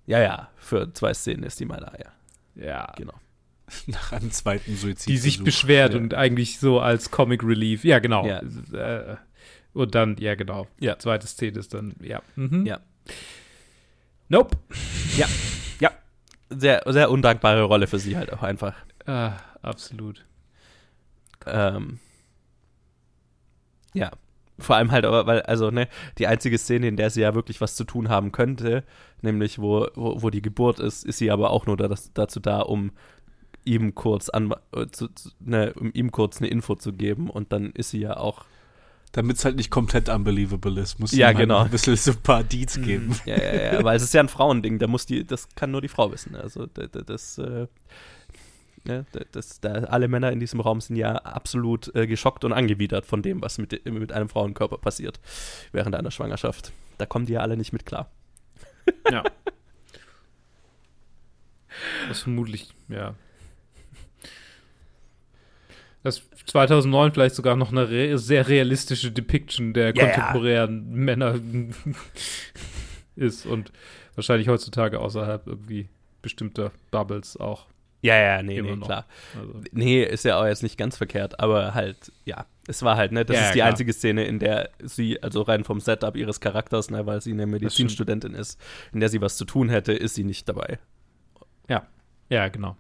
[0.07, 2.65] Ja, ja, für zwei Szenen ist die mal da, ja.
[2.65, 3.13] ja, Genau.
[3.87, 5.09] Nach einem zweiten Suizid.
[5.09, 5.99] die sich beschwert ja.
[5.99, 8.25] und eigentlich so als Comic Relief, ja, genau.
[8.25, 8.41] Ja.
[8.73, 9.15] Äh,
[9.73, 10.67] und dann, ja, genau.
[10.79, 10.97] Ja.
[10.99, 12.21] Zweite Szene ist dann, ja.
[12.35, 12.65] Mhm.
[12.65, 12.79] Ja.
[14.29, 14.57] Nope.
[16.49, 18.75] Sehr, sehr undankbare Rolle für sie halt auch einfach.
[19.05, 20.25] Ah, absolut.
[21.45, 21.99] Ähm,
[23.93, 24.11] ja.
[24.59, 25.87] Vor allem halt aber, weil, also, ne,
[26.19, 28.83] die einzige Szene, in der sie ja wirklich was zu tun haben könnte,
[29.21, 32.39] nämlich wo, wo, wo die Geburt ist, ist sie aber auch nur da, das, dazu
[32.39, 32.91] da, um
[33.65, 37.51] ihm kurz an, äh, zu, zu, ne, um ihm kurz eine Info zu geben und
[37.51, 38.45] dann ist sie ja auch
[39.13, 41.59] Damit es halt nicht komplett unbelievable ist, muss Ja, halt genau.
[41.59, 43.15] ein bisschen so ein paar Deeds geben.
[43.25, 45.81] Ja, ja, ja, weil es ist ja ein Frauending, da muss die, das kann nur
[45.81, 46.35] die Frau wissen.
[46.35, 47.67] Also da- da- das, äh,
[48.85, 52.53] ne, da- das, da, alle Männer in diesem Raum sind ja absolut äh, geschockt und
[52.53, 55.19] angewidert von dem, was mit, mit einem Frauenkörper passiert
[55.71, 56.71] während einer Schwangerschaft.
[56.97, 58.09] Da kommen die ja alle nicht mit klar.
[59.11, 59.23] Ja.
[62.07, 63.15] Das vermutlich, ja.
[66.03, 70.03] Das 2009 vielleicht sogar noch eine re sehr realistische Depiction der ja.
[70.05, 71.39] kontemporären Männer
[73.15, 73.71] ist und
[74.15, 75.87] wahrscheinlich heutzutage außerhalb irgendwie
[76.21, 77.67] bestimmter Bubbles auch
[78.01, 78.85] Ja, ja, nee, nee, noch.
[78.85, 79.05] klar.
[79.39, 83.11] Also, Nee, ist ja auch jetzt nicht ganz verkehrt, aber halt, ja, es war halt,
[83.11, 83.69] ne, das Ja, ist ja, die klar.
[83.69, 87.45] einzige Szene, in der sie, also rein vom Setup ihres Charakters, ne, weil sie eine
[87.45, 88.59] Medizinstudentin ist,
[88.93, 90.79] in der sie was zu tun hätte, ist sie nicht dabei.
[91.69, 91.87] ja.
[92.29, 92.75] Ja, genau.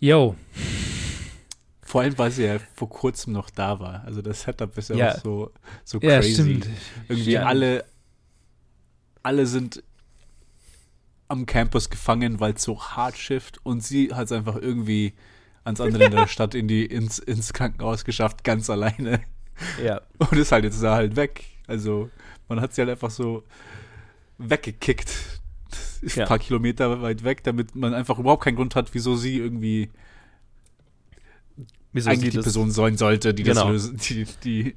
[0.00, 0.36] Yo.
[1.82, 4.02] Vor allem, weil sie ja vor kurzem noch da war.
[4.04, 5.14] Also das Setup ist ja, Ja.
[5.14, 5.52] auch so,
[5.84, 6.34] so Ja, crazy.
[6.34, 6.68] stimmt.
[7.08, 7.46] Irgendwie Ja.
[7.46, 7.84] alle,
[9.22, 9.82] alle sind
[11.28, 15.14] am Campus gefangen, weil es so hart schifft und sie hat es einfach irgendwie
[15.64, 19.20] ans andere Ende der Stadt in die, ins, ins Krankenhaus geschafft, ganz alleine.
[19.82, 20.02] Ja.
[20.18, 21.44] Und ist halt jetzt da halt weg.
[21.66, 22.10] Also
[22.48, 23.42] man hat sie halt einfach so
[24.38, 25.40] weggekickt.
[26.02, 26.26] Ein Ja.
[26.26, 29.90] paar Kilometer weit weg, damit man einfach überhaupt keinen Grund hat, wieso sie irgendwie
[31.92, 33.62] Wieso eigentlich die Person sein sollte, die Genau.
[33.72, 34.76] das lösen, die, die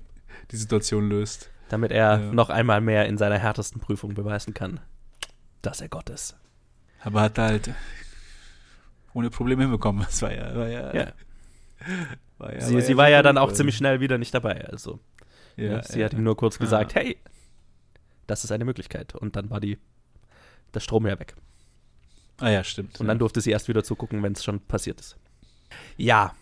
[0.52, 1.50] die Situation löst.
[1.70, 2.32] damit er Ja.
[2.34, 4.80] noch einmal mehr in seiner härtesten Prüfung beweisen kann,
[5.62, 6.36] dass er Gott ist.
[7.02, 7.72] Aber hat halt
[9.14, 10.04] ohne Probleme hinbekommen.
[10.04, 11.14] Das war ja, war ja, Ja.
[12.40, 13.58] war ja sie, sie war ja dann auch super.
[13.58, 15.00] ziemlich schnell wieder nicht dabei, also.
[15.58, 16.60] Ne, sie hat ihm nur kurz Ah.
[16.64, 17.18] gesagt, hey,
[18.28, 19.14] das ist eine Möglichkeit.
[19.14, 19.78] Und dann war die,
[20.74, 21.36] der Strom ja weg.
[22.40, 23.00] Ah ja, stimmt.
[23.00, 25.18] Und dann durfte sie erst wieder zugucken, wenn es schon passiert ist.
[25.98, 26.34] Ja.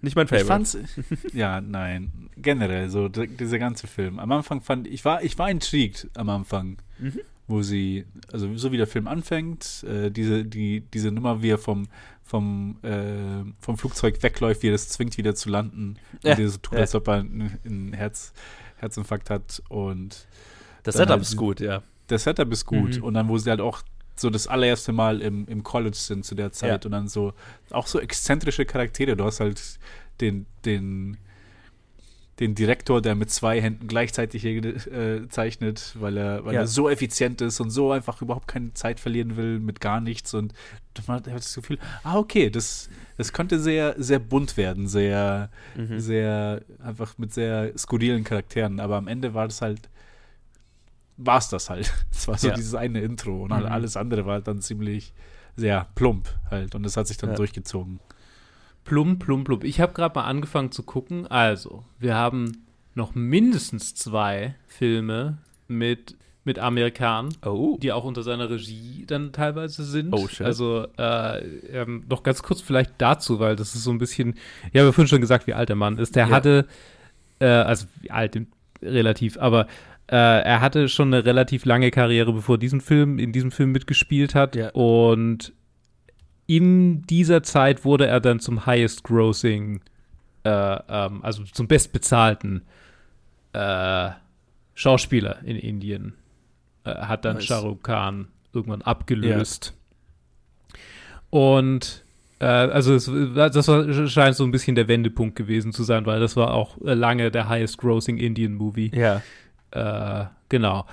[0.00, 0.46] Nicht mein ich Favorite.
[0.46, 0.78] fand's,
[1.32, 4.20] ja, nein, generell so dieser ganze Film.
[4.20, 7.20] Am Anfang fand ich war ich war intrigued am Anfang, Mhm.
[7.48, 11.58] wo sie also so wie der Film anfängt, äh, diese die diese Nummer wie er
[11.58, 11.88] vom
[12.22, 16.48] vom äh, vom Flugzeug wegläuft, wie er das zwingt wieder zu landen, Ja, und er
[16.48, 16.80] so tut, ja.
[16.80, 18.32] als ob er einen, einen Herz
[18.76, 20.28] Herzinfarkt hat und
[20.84, 21.82] Das Setup halt ist gut, ja.
[22.10, 23.04] Der Setup ist gut Mhm.
[23.04, 23.82] und dann, wo sie halt auch
[24.16, 26.86] so das allererste Mal im, im College sind zu der Zeit Ja.
[26.86, 27.32] und dann so
[27.70, 29.16] auch so exzentrische Charaktere.
[29.16, 29.62] Du hast halt
[30.20, 31.18] den, den,
[32.40, 36.60] den Direktor, der mit zwei Händen gleichzeitig äh, zeichnet, weil er, weil Ja.
[36.60, 40.34] er so effizient ist und so einfach überhaupt keine Zeit verlieren will mit gar nichts
[40.34, 40.52] und
[41.06, 46.00] man hat das Gefühl, ah, okay, das, das könnte sehr, sehr bunt werden, sehr, Mhm.
[46.00, 49.88] sehr, einfach mit sehr skurrilen Charakteren, aber am Ende war das halt,
[51.18, 51.92] war es das halt.
[52.10, 52.54] Es war so Ja.
[52.54, 53.66] dieses eine Intro und Mhm.
[53.66, 55.12] alles andere war dann ziemlich
[55.56, 57.36] sehr plump halt und das hat sich dann Ja.
[57.36, 58.00] durchgezogen.
[58.84, 59.60] Plum, plum, plum.
[59.64, 61.26] Ich habe gerade mal angefangen zu gucken.
[61.26, 62.64] Also, wir haben
[62.94, 65.38] noch mindestens zwei Filme
[65.68, 67.76] mit, mit Amerikanern, Oh.
[67.82, 70.14] die auch unter seiner Regie dann teilweise sind.
[70.14, 70.46] Oh, shit.
[70.46, 71.38] Also, äh,
[71.68, 74.34] ähm, noch ganz kurz vielleicht dazu, weil das ist so ein bisschen,
[74.72, 76.16] ich habe ja vorhin schon gesagt, wie alt der Mann ist.
[76.16, 76.30] Der Ja.
[76.34, 76.66] hatte,
[77.40, 78.38] äh, also wie alt
[78.80, 79.66] relativ, aber
[80.10, 84.34] äh, er hatte schon eine relativ lange Karriere, bevor diesen Film, in diesem Film mitgespielt
[84.34, 84.56] hat.
[84.56, 84.70] Ja.
[84.70, 85.52] Und
[86.46, 89.80] in dieser Zeit wurde er dann zum highest grossing,
[90.44, 90.50] äh,
[90.88, 92.62] ähm, also zum bestbezahlten
[93.52, 94.10] äh,
[94.74, 96.14] Schauspieler in Indien.
[96.84, 97.44] Äh, hat dann Nice.
[97.44, 99.74] Shah Rukh Khan irgendwann abgelöst.
[101.28, 102.02] Und
[102.38, 106.20] äh, also es, das war, scheint so ein bisschen der Wendepunkt gewesen zu sein, weil
[106.20, 108.90] das war auch lange der highest grossing Indian Movie.
[108.94, 109.22] Ja.
[109.70, 110.86] Äh, genau.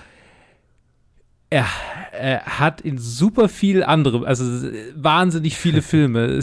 [1.51, 1.67] Er,
[2.11, 4.43] er hat in super viel andere, also
[4.95, 6.39] wahnsinnig viele Filme.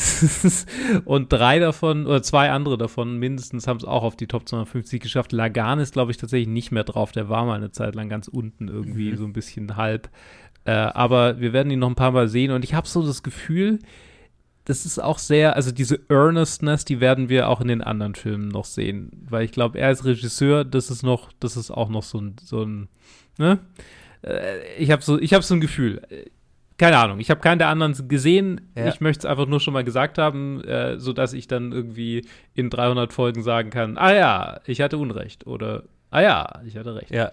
[1.05, 5.01] Und drei davon, oder zwei andere davon mindestens, haben es auch auf die Top 250
[5.03, 5.33] geschafft.
[5.33, 7.11] Lagan ist, glaube ich, tatsächlich nicht mehr drauf.
[7.12, 9.16] Der war mal eine Zeit lang ganz unten irgendwie, Mhm.
[9.16, 10.09] so ein bisschen halb.
[10.64, 13.24] Äh, aber wir werden ihn noch ein paar Mal sehen und ich habe so das
[13.24, 13.80] Gefühl,
[14.65, 18.49] das ist auch sehr, also diese Earnestness, die werden wir auch in den anderen Filmen
[18.49, 19.11] noch sehen.
[19.29, 22.37] Weil ich glaube, er als Regisseur, das ist noch, das ist auch noch so ein,
[22.43, 22.89] so ein,
[23.39, 23.59] ne?
[24.23, 26.03] Äh, Ich habe so, ich habe so ein Gefühl.
[26.79, 28.73] Keine Ahnung, ich habe keinen der anderen gesehen.
[28.77, 28.89] Ja.
[28.89, 32.71] Ich möchte es einfach nur schon mal gesagt haben, äh, sodass ich dann irgendwie in
[32.71, 35.47] 300 Folgen sagen kann, ah ja, ich hatte Unrecht.
[35.47, 37.11] Oder, ah ja, ich hatte recht.
[37.11, 37.31] Ja.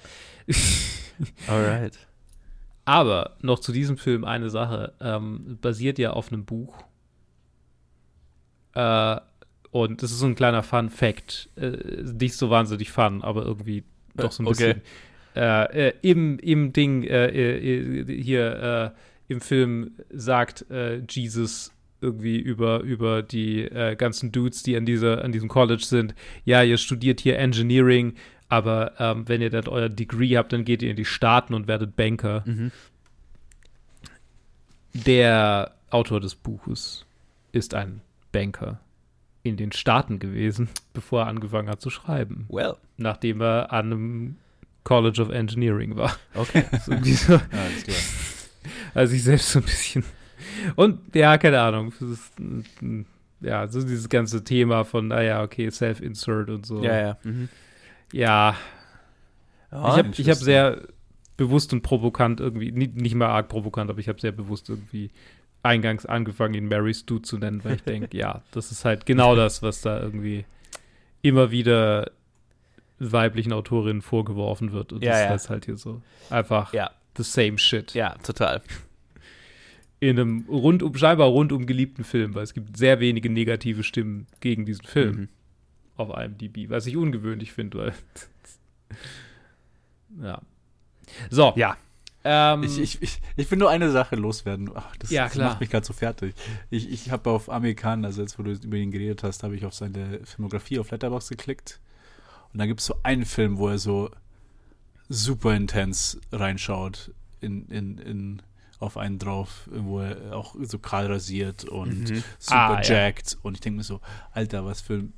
[1.47, 1.97] Alright.
[2.85, 4.93] Aber noch zu diesem Film eine Sache.
[4.99, 6.83] Ähm, basiert ja auf einem Buch.
[8.75, 9.17] Äh,
[9.71, 11.49] und das ist so ein kleiner Fun-Fact.
[11.55, 11.77] Äh,
[12.19, 13.83] nicht so wahnsinnig fun, aber irgendwie
[14.15, 14.75] doch so ein Okay.
[14.75, 14.81] bisschen.
[15.35, 18.93] Äh, äh, im, Im Ding, äh, äh, hier
[19.27, 20.65] im Film sagt
[21.07, 26.15] Jesus irgendwie über, über die äh, ganzen Dudes, die an, dieser, an diesem College sind.
[26.45, 28.13] Ja, ihr studiert hier Engineering,
[28.47, 31.67] aber ähm, wenn ihr dann euer Degree habt, dann geht ihr in die Staaten und
[31.67, 32.43] werdet Banker.
[32.45, 32.71] Mhm.
[34.93, 37.05] Der Autor des Buches
[37.51, 38.01] ist ein
[38.31, 38.79] Banker
[39.43, 42.75] in den Staaten gewesen, bevor er angefangen hat zu schreiben, Well.
[42.97, 44.35] nachdem er an einem
[44.83, 46.15] College of Engineering war.
[46.35, 46.63] Okay.
[46.85, 47.97] So irgendwie so, Ja, alles klar.
[48.93, 50.03] also ich selbst so ein bisschen.
[50.75, 51.93] Und ja, keine Ahnung.
[51.99, 52.33] Das ist,
[53.41, 56.83] ja, so dieses ganze Thema von, naja, okay, Self-Insert und so.
[56.83, 57.17] Ja, ja.
[57.23, 57.49] Mhm.
[58.11, 58.55] Ja,
[59.71, 60.81] Ah, ich habe ich hab sehr
[61.37, 65.11] bewusst und provokant irgendwie, nicht, nicht mal arg provokant, aber ich habe sehr bewusst irgendwie
[65.63, 69.35] eingangs angefangen, ihn Mary Stu zu nennen, weil ich denke, ja, das ist halt genau
[69.35, 70.45] das, was da irgendwie
[71.21, 72.11] immer wieder
[72.99, 74.93] weiblichen Autorinnen vorgeworfen wird.
[74.93, 75.35] Und Ja, das ja.
[75.35, 77.93] ist halt hier so einfach Ja, the same shit.
[77.93, 78.61] ja, total.
[80.01, 84.65] In einem rundum, scheinbar rundum geliebten Film, weil es gibt sehr wenige negative Stimmen gegen
[84.65, 85.29] diesen Film Mhm.
[85.97, 87.93] auf IMDb, was ich ungewöhnlich finde, weil
[90.21, 90.41] ja.
[91.29, 91.53] So.
[91.55, 91.75] Ja.
[92.31, 94.69] Ähm, Ich, ich, ich, ich will nur eine Sache loswerden.
[94.75, 96.35] Ach, das, Ja, das macht mich gerade so fertig.
[96.69, 99.65] Ich, ich habe auf Amerikan, also jetzt, wo du über ihn geredet hast, habe ich
[99.65, 101.79] auf seine Filmografie auf Letterboxd geklickt.
[102.53, 104.09] Und da gibt es so einen Film, wo er so
[105.07, 107.11] super intens reinschaut
[107.41, 108.41] in, in, in,
[108.79, 112.23] auf einen drauf, wo er auch so kahl rasiert und Mhm.
[112.37, 112.89] super Ah, ja.
[113.07, 113.37] jacked.
[113.41, 114.01] Und ich denke mir so,
[114.31, 115.13] Alter, was für, ein-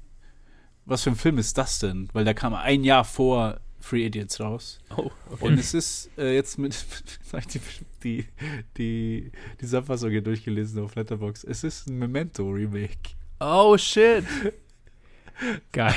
[0.85, 2.09] was für ein Film ist das denn?
[2.13, 4.79] Weil der kam ein Jahr vor Free Idiots raus.
[4.95, 5.45] Oh, okay.
[5.45, 6.73] Und es ist äh, jetzt mit,
[7.23, 7.61] sag ich
[8.03, 8.25] die,
[8.77, 11.45] die, die, Zusammenfassung hier durchgelesen auf Letterboxd.
[11.45, 13.15] Es ist ein Memento-Remake.
[13.39, 14.25] oh shit.
[15.71, 15.95] geil.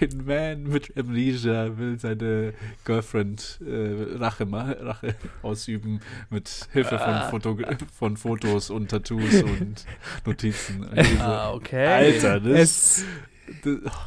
[0.00, 2.54] Ein Man mit Amnesia will seine
[2.84, 6.00] Girlfriend äh, Rache, Rache ausüben
[6.30, 7.30] mit Hilfe von, Ah.
[7.30, 7.58] Foto,
[7.92, 9.84] von Fotos und Tattoos und
[10.26, 10.86] Notizen.
[11.20, 11.86] Ah, okay.
[11.86, 13.04] Alter, das, Es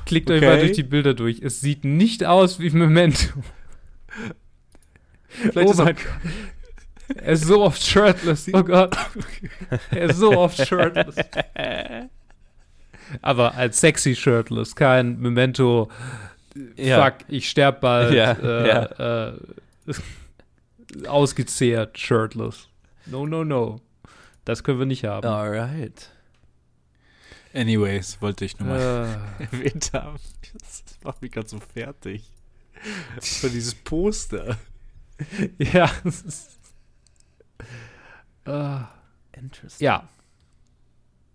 [0.06, 0.46] klickt euch Okay.
[0.48, 1.42] mal durch die Bilder durch.
[1.42, 3.28] Es sieht nicht aus wie Memento.
[5.30, 6.06] vielleicht oh mein Gott.
[7.16, 8.50] Er ist so oft shirtless.
[8.54, 8.98] Oh Gott.
[9.92, 11.16] Er ist so oft shirtless.
[13.22, 15.90] Aber als sexy shirtless, kein Memento.
[16.76, 17.06] Ja.
[17.06, 18.14] Fuck, ich sterb bald.
[18.14, 19.30] Ja, äh,
[19.88, 22.68] Äh, ausgezehrt shirtless.
[23.06, 23.80] No, no, no.
[24.44, 25.26] Das können wir nicht haben.
[25.28, 26.10] Alright.
[27.54, 30.18] Anyways, wollte ich nur mal Äh, erwähnt haben.
[30.54, 32.32] Das macht mich gerade so fertig.
[33.20, 34.58] Für dieses Poster.
[35.58, 35.90] ja.
[36.04, 36.60] es ist-
[38.46, 38.80] Äh,
[39.34, 39.86] Interesting.
[39.86, 40.08] ja.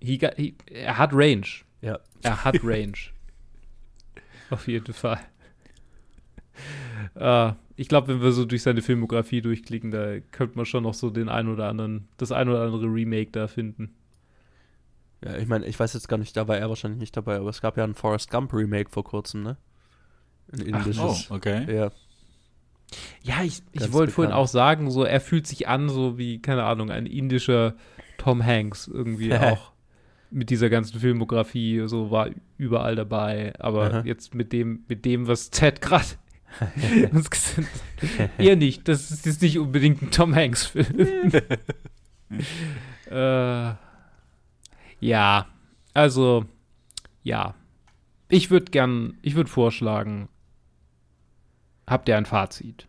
[0.01, 1.47] He got, he, er hat Range.
[1.81, 1.99] Ja.
[2.23, 2.93] Er hat Range.
[4.51, 5.21] Auf jeden Fall.
[7.15, 10.95] Äh, ich glaube, wenn wir so durch seine Filmografie durchklicken, da könnte man schon noch
[10.95, 13.95] so den ein oder anderen, das ein oder andere Remake da finden.
[15.25, 17.51] Ja, ich meine, ich weiß jetzt gar nicht, da war er wahrscheinlich nicht dabei, aber
[17.51, 19.57] es gab ja ein Forrest Gump Remake vor kurzem, ne?
[20.53, 21.31] Ein Ach, indisches.
[21.31, 21.73] Oh, okay.
[21.73, 21.91] Ja.
[23.23, 26.65] Ja, ich, ich wollte vorhin auch sagen, so er fühlt sich an, so wie, keine
[26.65, 27.75] Ahnung, ein indischer
[28.19, 29.73] Tom Hanks irgendwie auch
[30.31, 33.53] mit dieser ganzen Filmografie, so war überall dabei.
[33.59, 34.03] Aber Aha.
[34.05, 36.05] jetzt mit dem, mit dem, was Ted gerade
[37.13, 37.69] uns gesagt
[38.19, 38.89] hat, eher nicht.
[38.89, 41.33] Das ist jetzt nicht unbedingt ein Tom Hanks-Film.
[43.11, 43.73] äh,
[45.03, 45.47] ja,
[45.95, 46.45] also,
[47.23, 47.55] ja.
[48.29, 50.29] Ich würde gern, ich würde vorschlagen,
[51.87, 52.87] habt ihr ein Fazit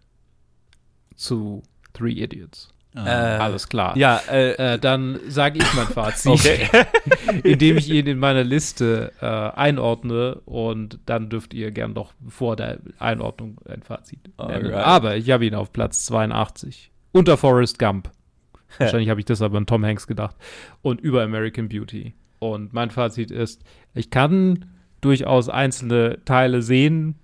[1.15, 2.69] zu Three Idiots?
[2.95, 3.05] Ah.
[3.07, 3.97] Äh, Alles klar.
[3.97, 6.67] Ja, äh, Äh, dann sage ich mein Fazit, okay.
[7.43, 12.55] indem ich ihn in meiner Liste äh, einordne und dann dürft ihr gern doch vor
[12.55, 14.67] der Einordnung ein Fazit nennen.
[14.67, 14.85] Alright.
[14.85, 16.91] Aber ich habe ihn auf Platz 82.
[17.11, 18.11] Unter Forrest Gump.
[18.77, 20.35] Wahrscheinlich habe ich das aber an Tom Hanks gedacht.
[20.81, 22.13] Und über American Beauty.
[22.39, 23.63] Und mein Fazit ist,
[23.93, 24.65] ich kann
[25.01, 27.15] durchaus einzelne Teile sehen,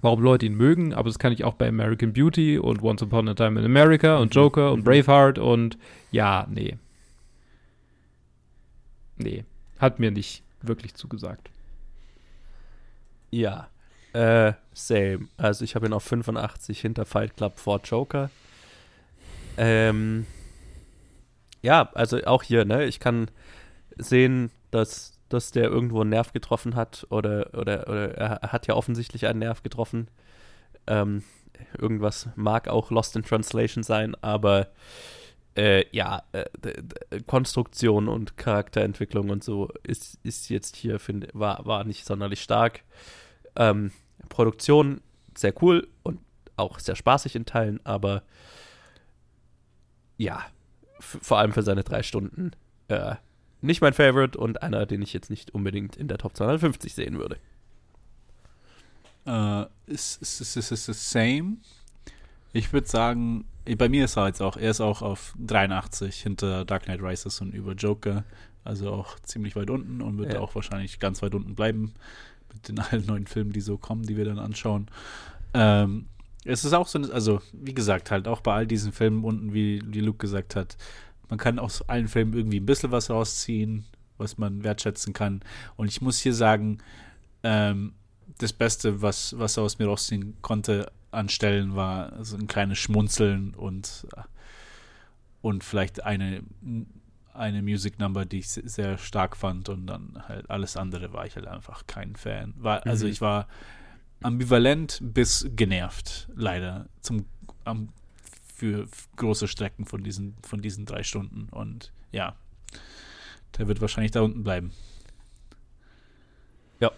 [0.00, 3.28] warum Leute ihn mögen, aber das kann ich auch bei American Beauty und Once Upon
[3.28, 5.78] a Time in America und Joker und Braveheart und
[6.10, 6.76] ja, nee.
[9.16, 9.44] Nee,
[9.78, 11.50] hat mir nicht wirklich zugesagt.
[13.30, 13.68] Ja,
[14.12, 15.28] äh, same.
[15.36, 18.30] Also ich habe ihn auf 85 hinter Fight Club vor Joker.
[19.56, 20.26] Ähm,
[21.64, 22.84] ja, also auch hier, ne?
[22.84, 23.30] Ich kann
[23.96, 28.74] sehen, dass, dass der irgendwo einen Nerv getroffen hat oder, oder, oder er hat ja
[28.74, 30.08] offensichtlich einen Nerv getroffen.
[30.86, 31.24] Ähm,
[31.78, 34.68] irgendwas mag auch Lost in Translation sein, aber
[35.56, 36.44] äh, ja, äh,
[37.26, 42.82] Konstruktion und Charakterentwicklung und so ist, ist jetzt hier, finde war, war nicht sonderlich stark.
[43.56, 43.90] Ähm,
[44.28, 45.00] Produktion
[45.34, 46.20] sehr cool und
[46.56, 48.22] auch sehr spaßig in Teilen, aber
[50.18, 50.44] ja,
[51.00, 52.52] vor allem für seine drei Stunden
[52.88, 53.14] äh,
[53.60, 57.18] nicht mein Favorite und einer, den ich jetzt nicht unbedingt in der Top 250 sehen
[57.18, 57.38] würde.
[59.26, 61.56] Äh, ist, ist, ist, ist same.
[62.52, 66.20] Ich würde sagen, eh, bei mir ist er jetzt auch, er ist auch auf 83
[66.20, 68.24] hinter Dark Knight Rises und über Joker.
[68.64, 70.40] Also auch ziemlich weit unten und wird Ja.
[70.40, 71.94] auch wahrscheinlich ganz weit unten bleiben
[72.52, 74.88] mit den allen neuen Filmen, die so kommen, die wir dann anschauen.
[75.54, 76.06] Ähm,
[76.44, 79.82] es ist auch so, also wie gesagt, halt auch bei all diesen Filmen unten, wie,
[79.86, 80.76] wie Luke gesagt hat,
[81.28, 83.86] man kann aus allen Filmen irgendwie ein bisschen was rausziehen,
[84.18, 85.40] was man wertschätzen kann.
[85.76, 86.78] Und ich muss hier sagen,
[87.42, 87.94] ähm,
[88.38, 92.78] das Beste, was, was er aus mir rausziehen konnte an Stellen, war so ein kleines
[92.78, 94.06] Schmunzeln und,
[95.40, 96.42] und vielleicht eine,
[97.32, 101.36] eine Music Number, die ich sehr stark fand und dann halt alles andere war ich
[101.36, 102.54] halt einfach kein Fan.
[102.56, 103.12] War, also mhm.
[103.12, 103.46] ich war
[104.24, 107.26] ambivalent bis genervt, leider, zum,
[107.64, 107.90] um,
[108.54, 111.48] für große Strecken von diesen, von diesen drei Stunden.
[111.50, 112.34] Und ja,
[113.58, 114.72] der wird wahrscheinlich da unten bleiben.
[116.80, 116.90] Ja,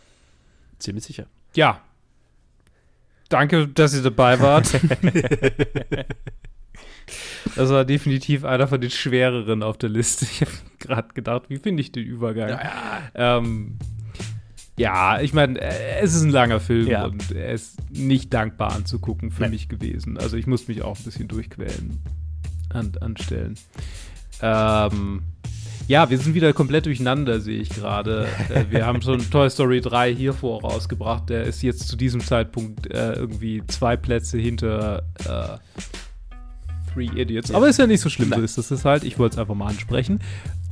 [0.78, 1.26] ziemlich sicher.
[1.54, 1.80] Ja.
[3.28, 4.78] Danke, dass ihr dabei wart.
[7.54, 10.24] Das war definitiv einer von den schwereren auf der Liste.
[10.24, 12.48] Ich habe gerade gedacht, wie finde ich den Übergang?
[12.48, 12.60] Ja,
[13.14, 13.38] ja.
[13.38, 13.78] Ähm,
[14.76, 17.04] ja ich meine, äh, es ist ein langer Film ja.
[17.06, 19.52] und er ist nicht dankbar anzugucken für Nein.
[19.52, 20.18] mich gewesen.
[20.18, 21.98] Also ich musste mich auch ein bisschen durchquälen
[22.70, 23.56] an, anstellen.
[24.42, 25.22] Ähm,
[25.88, 28.26] ja, wir sind wieder komplett durcheinander, sehe ich gerade.
[28.50, 31.28] Äh, wir haben schon Toy Story 3 hier vorausgebracht.
[31.30, 35.58] Der ist jetzt zu diesem Zeitpunkt äh, irgendwie zwei Plätze hinter äh,
[36.92, 37.50] Three Idiots.
[37.50, 37.56] Ja.
[37.56, 38.46] Aber ist ja nicht so schlimm, Nein.
[38.46, 39.04] so ist das halt.
[39.04, 40.20] Ich wollte es einfach mal ansprechen.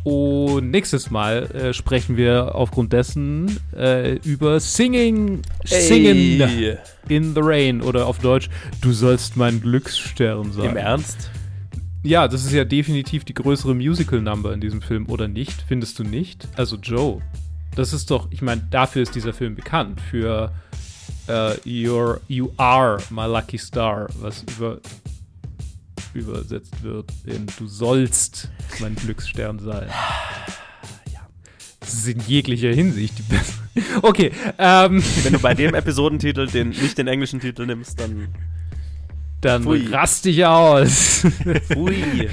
[0.05, 6.77] Und nächstes Mal äh, sprechen wir aufgrund dessen äh, über Singing, Singen hey.
[7.09, 8.51] in the Rain oder auf Deutsch,
[8.83, 10.71] du sollst mein Glücksstern sein.
[10.71, 11.31] Im Ernst?
[12.03, 15.65] Ja, das ist ja definitiv die größere Musical-Number in diesem Film, oder nicht?
[15.67, 16.47] Findest du nicht?
[16.55, 17.23] Also Joe,
[17.75, 20.53] das ist doch, ich meine, dafür ist dieser Film bekannt, für
[21.29, 24.81] uh, You're, You Are My Lucky Star, was über
[26.15, 28.51] übersetzt wird in Du sollst
[28.81, 29.89] mein Glücksstern sein.
[31.13, 31.29] Ja.
[31.81, 33.55] Das ist in jeglicher Hinsicht die beste.
[34.03, 35.03] Okay, ähm.
[35.23, 38.29] Wenn du bei dem Episodentitel den, nicht den englischen Titel nimmst, dann.
[39.41, 39.87] Dann Pfui.
[39.91, 41.27] rast dich aus.
[41.69, 42.31] Pfui.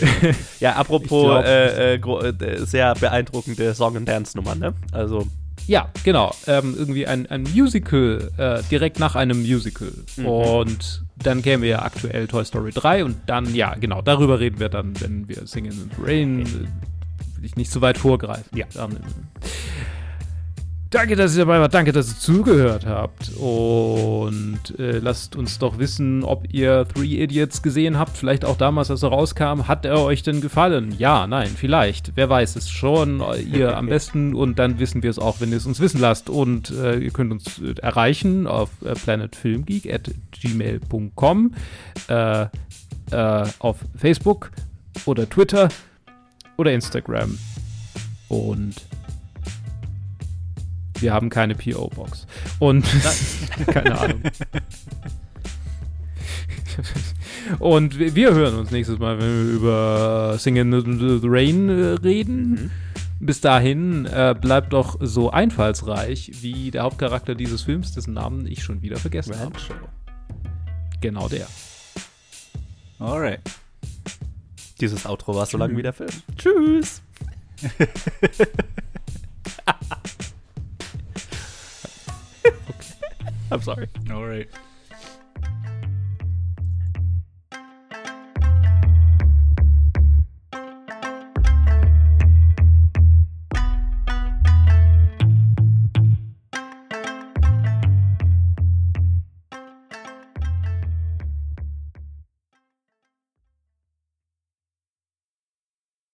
[0.60, 4.74] ja, apropos glaub, äh, äh, äh, sehr beeindruckende Song- and Dance-Nummer, ne?
[4.92, 5.26] Also.
[5.66, 6.34] Ja, genau.
[6.46, 9.92] Ähm, irgendwie ein, ein Musical, äh, direkt nach einem Musical.
[10.16, 10.26] Mhm.
[10.26, 14.58] Und dann kämen wir ja aktuell Toy Story 3 und dann, ja, genau, darüber reden
[14.60, 18.56] wir dann, wenn wir Singing in the Rain, äh, will ich nicht so weit vorgreifen.
[18.56, 18.66] Ja.
[18.74, 18.98] Dann,
[20.92, 21.72] Danke, dass ihr dabei wart.
[21.72, 23.30] Danke, dass ihr zugehört habt.
[23.38, 28.14] Und äh, lasst uns doch wissen, ob ihr Three Idiots gesehen habt.
[28.14, 29.68] Vielleicht auch damals, als er rauskam.
[29.68, 30.94] Hat er euch denn gefallen?
[30.98, 32.12] Ja, nein, vielleicht.
[32.14, 33.22] Wer weiß es schon.
[33.50, 34.34] Ihr am besten.
[34.34, 36.28] Und dann wissen wir es auch, wenn ihr es uns wissen lasst.
[36.28, 41.54] Und äh, ihr könnt uns äh, erreichen auf äh, planetfilmgeek at gmail.com,
[42.08, 42.48] äh, äh,
[43.60, 44.50] auf Facebook
[45.06, 45.70] oder Twitter
[46.58, 47.38] oder Instagram.
[48.28, 48.74] Und
[51.02, 52.26] wir haben keine PO-Box.
[52.58, 52.86] Und
[53.66, 54.22] keine Ahnung.
[57.58, 62.50] Und wir hören uns nächstes Mal, wenn wir über Singing in the Rain äh, reden.
[62.50, 62.70] Mhm.
[63.20, 68.64] Bis dahin äh, bleibt doch so einfallsreich wie der Hauptcharakter dieses Films, dessen Namen ich
[68.64, 69.52] schon wieder vergessen habe.
[71.00, 71.46] Genau der.
[72.98, 73.40] Alright.
[74.80, 76.10] Dieses Outro war so lang wie der Film.
[76.36, 77.00] Tschüss.
[83.52, 83.88] I'm sorry.
[84.10, 84.48] All right.